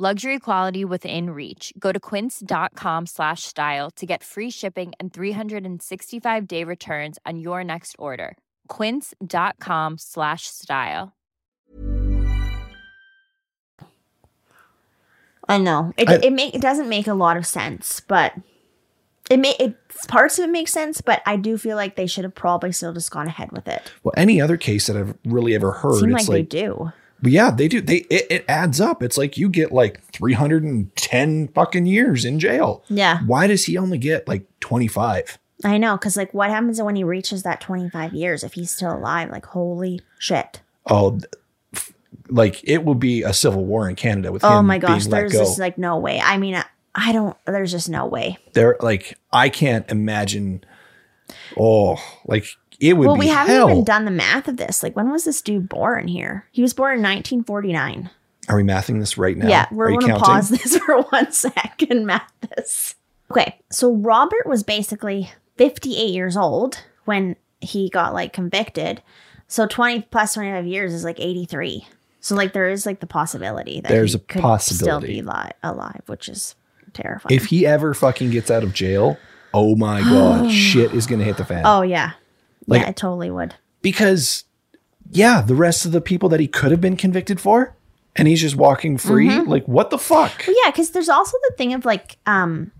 [0.00, 1.72] Luxury quality within reach.
[1.76, 7.64] Go to quince.com slash style to get free shipping and 365 day returns on your
[7.64, 8.36] next order.
[8.68, 11.16] Quince.com slash style.
[15.48, 16.08] I know it.
[16.08, 18.34] I- it make it doesn't make a lot of sense, but
[19.28, 19.74] it may it
[20.06, 21.00] parts of it make sense.
[21.00, 23.90] But I do feel like they should have probably still just gone ahead with it.
[24.04, 26.92] Well, any other case that I've really ever heard, Seem like, it's they do.
[27.20, 27.80] But yeah, they do.
[27.80, 29.02] They it, it adds up.
[29.02, 32.84] It's like you get like 310 fucking years in jail.
[32.88, 35.38] Yeah, Why does he only get like 25?
[35.64, 35.96] I know.
[35.96, 39.30] Because like, what happens when he reaches that twenty five years if he's still alive?
[39.30, 40.60] Like, holy shit!
[40.86, 41.18] Oh,
[42.28, 45.32] like it will be a civil war in Canada with Oh him my gosh, there's
[45.32, 45.40] go.
[45.40, 46.20] just like no way.
[46.20, 46.64] I mean, I,
[46.94, 47.36] I don't.
[47.44, 48.38] There's just no way.
[48.52, 50.62] There, like I can't imagine.
[51.58, 51.96] Oh,
[52.26, 52.46] like
[52.80, 53.70] it would well, we haven't hell.
[53.70, 54.82] even done the math of this.
[54.82, 56.46] Like, when was this dude born here?
[56.52, 58.10] He was born in 1949.
[58.48, 59.48] Are we mathing this right now?
[59.48, 62.94] Yeah, we're going to pause this for one sec and math this.
[63.30, 69.02] Okay, so Robert was basically 58 years old when he got like convicted.
[69.48, 71.86] So 20 plus 25 years is like 83.
[72.20, 75.06] So like there is like the possibility that There's he a could possibility.
[75.06, 76.54] still be li- alive, which is
[76.94, 77.34] terrifying.
[77.36, 79.18] If he ever fucking gets out of jail,
[79.52, 81.62] oh my god, shit is gonna hit the fan.
[81.66, 82.12] oh yeah,
[82.68, 83.56] Like- yeah, I totally would.
[83.82, 84.44] because
[85.10, 87.74] yeah, the rest of the people that he could have been convicted for,
[88.14, 89.28] and he's just walking free.
[89.28, 89.50] Mm-hmm.
[89.50, 90.32] Like what the fuck?
[90.46, 92.70] But yeah, because there's also the thing of like um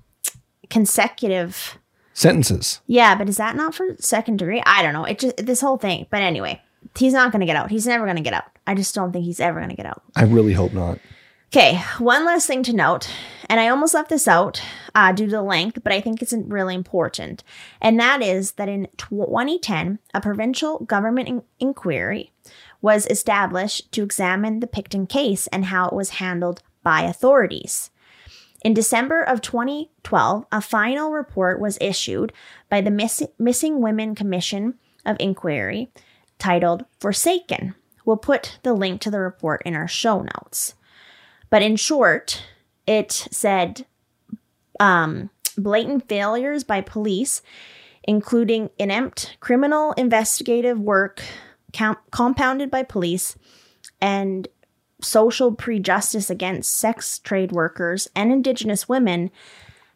[0.71, 1.79] consecutive
[2.15, 2.81] Sentences.
[2.89, 4.61] Yeah, but is that not for second degree?
[4.67, 5.05] I don't know.
[5.05, 6.07] It just this whole thing.
[6.11, 6.61] But anyway,
[6.97, 7.71] he's not going to get out.
[7.71, 8.47] He's never going to get out.
[8.67, 10.03] I just don't think he's ever going to get out.
[10.17, 10.99] I really hope not.
[11.51, 13.09] Okay, one last thing to note,
[13.49, 14.61] and I almost left this out
[14.95, 17.43] uh, due to the length, but I think it's really important,
[17.81, 22.33] and that is that in 2010, a provincial government in- inquiry
[22.83, 27.89] was established to examine the Pickton case and how it was handled by authorities.
[28.63, 32.31] In December of 2012, a final report was issued
[32.69, 34.75] by the Miss- Missing Women Commission
[35.07, 35.89] of Inquiry
[36.39, 37.75] titled Forsaken.
[38.05, 40.75] We'll put the link to the report in our show notes.
[41.51, 42.43] But in short,
[42.87, 43.87] it said
[44.81, 47.43] um, blatant failures by police,
[48.05, 51.23] including inept criminal investigative work
[51.73, 53.37] com- compounded by police,
[54.01, 54.49] and
[55.01, 59.31] social prejudice against sex trade workers and Indigenous women,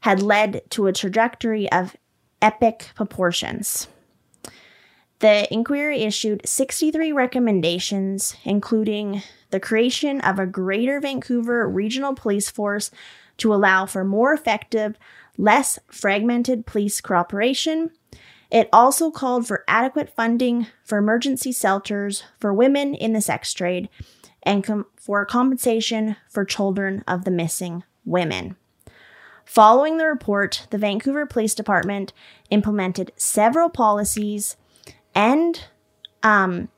[0.00, 1.96] had led to a trajectory of
[2.40, 3.88] epic proportions.
[5.20, 9.22] The inquiry issued 63 recommendations, including
[9.52, 12.90] the creation of a Greater Vancouver Regional Police Force
[13.36, 14.96] to allow for more effective,
[15.38, 17.90] less fragmented police cooperation.
[18.50, 23.88] It also called for adequate funding for emergency shelters for women in the sex trade
[24.42, 28.56] and com- for compensation for children of the missing women.
[29.44, 32.12] Following the report, the Vancouver Police Department
[32.50, 34.56] implemented several policies
[35.14, 35.64] and
[36.22, 36.68] um,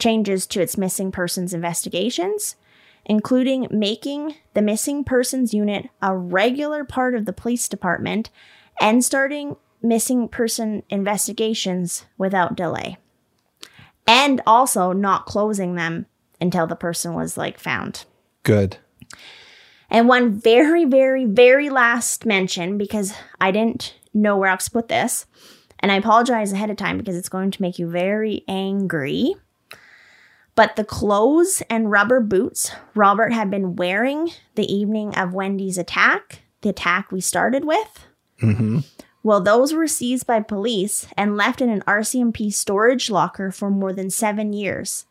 [0.00, 2.56] changes to its missing persons investigations,
[3.04, 8.30] including making the missing persons unit a regular part of the police department
[8.80, 12.96] and starting missing person investigations without delay.
[14.06, 16.06] And also not closing them
[16.40, 18.04] until the person was like found.
[18.42, 18.78] Good.
[19.90, 24.88] And one very, very, very last mention because I didn't know where else to put
[24.88, 25.26] this.
[25.80, 29.34] And I apologize ahead of time because it's going to make you very angry.
[30.56, 36.42] But the clothes and rubber boots Robert had been wearing the evening of Wendy's attack,
[36.60, 38.06] the attack we started with,
[38.42, 38.80] Mm-hmm.
[39.22, 43.92] well, those were seized by police and left in an RCMP storage locker for more
[43.92, 45.06] than seven years.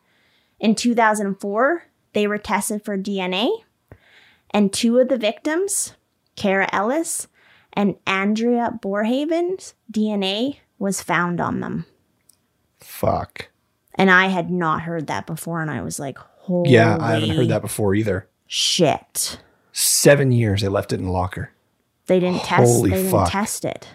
[0.60, 3.48] In 2004, they were tested for DNA,
[4.50, 5.94] and two of the victims,
[6.36, 7.26] Cara Ellis
[7.72, 11.86] and Andrea Borhaven's DNA was found on them.
[12.80, 13.48] Fuck.
[13.96, 17.30] And I had not heard that before, and I was like, holy Yeah, I haven't
[17.30, 18.28] heard that before either.
[18.46, 19.40] shit.
[19.72, 21.50] Seven years they left it in a locker.
[22.06, 22.62] They didn't test.
[22.72, 23.30] Holy they didn't fuck.
[23.30, 23.88] test it.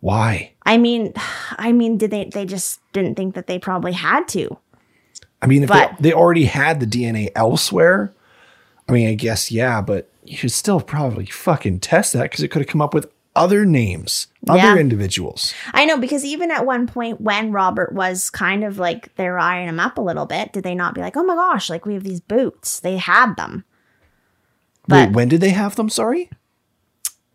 [0.00, 0.52] Why?
[0.64, 1.12] I mean,
[1.56, 2.26] I mean, did they?
[2.32, 4.56] They just didn't think that they probably had to.
[5.42, 8.12] I mean, if But- they, they already had the DNA elsewhere,
[8.88, 12.48] I mean, I guess yeah, but you should still probably fucking test that because it
[12.48, 14.76] could have come up with other names, other Yeah.
[14.76, 15.54] individuals.
[15.72, 19.68] I know because even at one point when Robert was kind of like they're eyeing
[19.68, 21.94] him up a little bit, did they not be like, "Oh my gosh, like we
[21.94, 22.80] have these boots"?
[22.80, 23.64] They had them.
[24.88, 25.88] But Wait, when did they have them?
[25.88, 26.30] Sorry.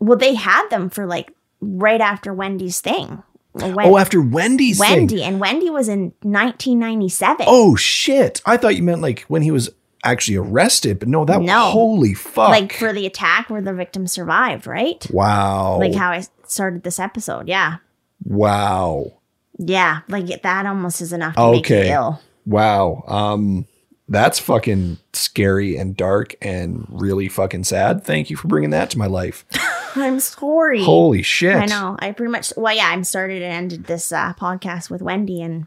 [0.00, 3.22] well, they had them for like right after Wendy's thing.
[3.52, 4.90] When, oh, after Wendy's thing.
[5.00, 7.44] Wendy and Wendy was in 1997.
[7.48, 8.40] Oh shit!
[8.46, 9.68] I thought you meant like when he was
[10.04, 11.70] actually arrested, but no, that No.
[11.70, 12.50] holy fuck!
[12.50, 15.06] like for the attack where the victim survived, right?
[15.10, 17.48] wow, Like how I started this episode.
[17.48, 17.76] Yeah,
[18.24, 19.12] wow,
[19.58, 20.00] yeah.
[20.08, 21.88] Like that almost is enough to make Okay.
[21.88, 22.20] you ill.
[22.46, 23.04] wow.
[23.06, 23.66] Um,
[24.08, 28.04] that's fucking scary and dark and really fucking sad.
[28.04, 29.46] Thank you for bringing that to my life.
[29.94, 30.82] I'm sorry.
[30.82, 31.54] Holy shit!
[31.56, 31.96] I know.
[31.98, 35.66] I pretty much, well, yeah, I'm started and ended this uh, podcast with Wendy, and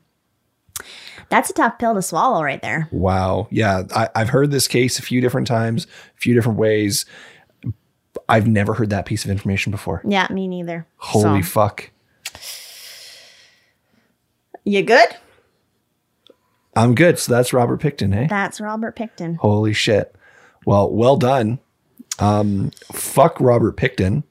[1.29, 2.87] that's a tough pill to swallow right there.
[2.91, 3.47] Wow.
[3.51, 3.83] Yeah.
[3.95, 7.05] I, I've heard this case a few different times, a few different ways.
[8.29, 10.01] I've never heard that piece of information before.
[10.07, 10.87] Yeah, me neither.
[10.97, 11.89] Holy So, fuck.
[14.63, 15.07] you good?
[16.75, 17.19] I'm good.
[17.19, 18.27] So that's Robert Pickton, hey?
[18.27, 19.37] That's Robert Pickton.
[19.37, 20.15] Holy shit.
[20.65, 21.59] Well, well done.
[22.19, 24.23] Um, fuck Robert Pickton.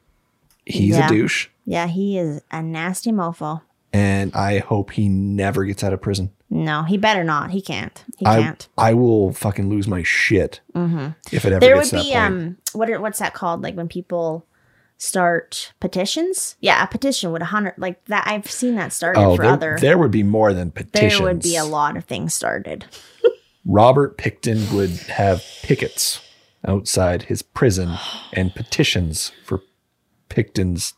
[0.66, 1.06] He's Yeah.
[1.06, 1.48] a douche.
[1.64, 3.62] Yeah, he is a nasty mofo.
[3.92, 6.32] And I hope he never gets out of prison.
[6.54, 7.50] No, he better not.
[7.50, 8.04] He can't.
[8.16, 8.68] He I, can't.
[8.78, 10.60] I will fucking lose my shit
[11.32, 13.60] if it ever There would be um, what are, what's that called?
[13.60, 14.46] Like when people
[14.96, 16.54] start petitions?
[16.60, 18.22] Yeah, a petition would a hundred like that.
[18.28, 19.78] I've seen that started oh, for there, other.
[19.80, 21.18] there would be more than petitions.
[21.18, 22.86] there would be a lot of things started.
[23.64, 26.20] Robert Pickton would have pickets
[26.64, 27.96] outside his prison
[28.32, 29.60] and petitions for
[30.28, 30.94] Pickton's.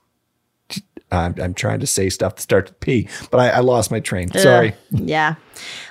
[1.11, 4.01] I'm, I'm trying to say stuff to start with P, but I, I lost my
[4.01, 4.29] train.
[4.33, 4.75] Sorry.
[4.91, 5.37] Yeah.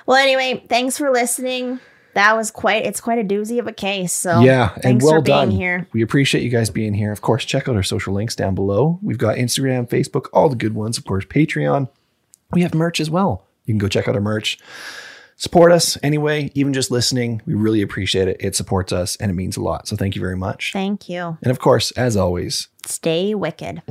[0.04, 1.80] Well, anyway, thanks for listening.
[2.14, 2.86] That was quite.
[2.86, 4.12] It's quite a doozy of a case.
[4.12, 5.50] So yeah, and thanks well for being done.
[5.50, 5.86] here.
[5.92, 7.12] We appreciate you guys being here.
[7.12, 8.98] Of course, check out our social links down below.
[9.02, 10.96] We've got Instagram, Facebook, all the good ones.
[10.96, 11.88] Of course, Patreon.
[12.52, 13.46] We have merch as well.
[13.66, 14.58] You can go check out our merch.
[15.38, 17.42] Support us anyway, even just listening.
[17.44, 18.38] We really appreciate it.
[18.40, 19.86] It supports us and it means a lot.
[19.86, 20.72] So thank you very much.
[20.72, 21.36] Thank you.
[21.42, 23.82] And of course, as always, Stay wicked.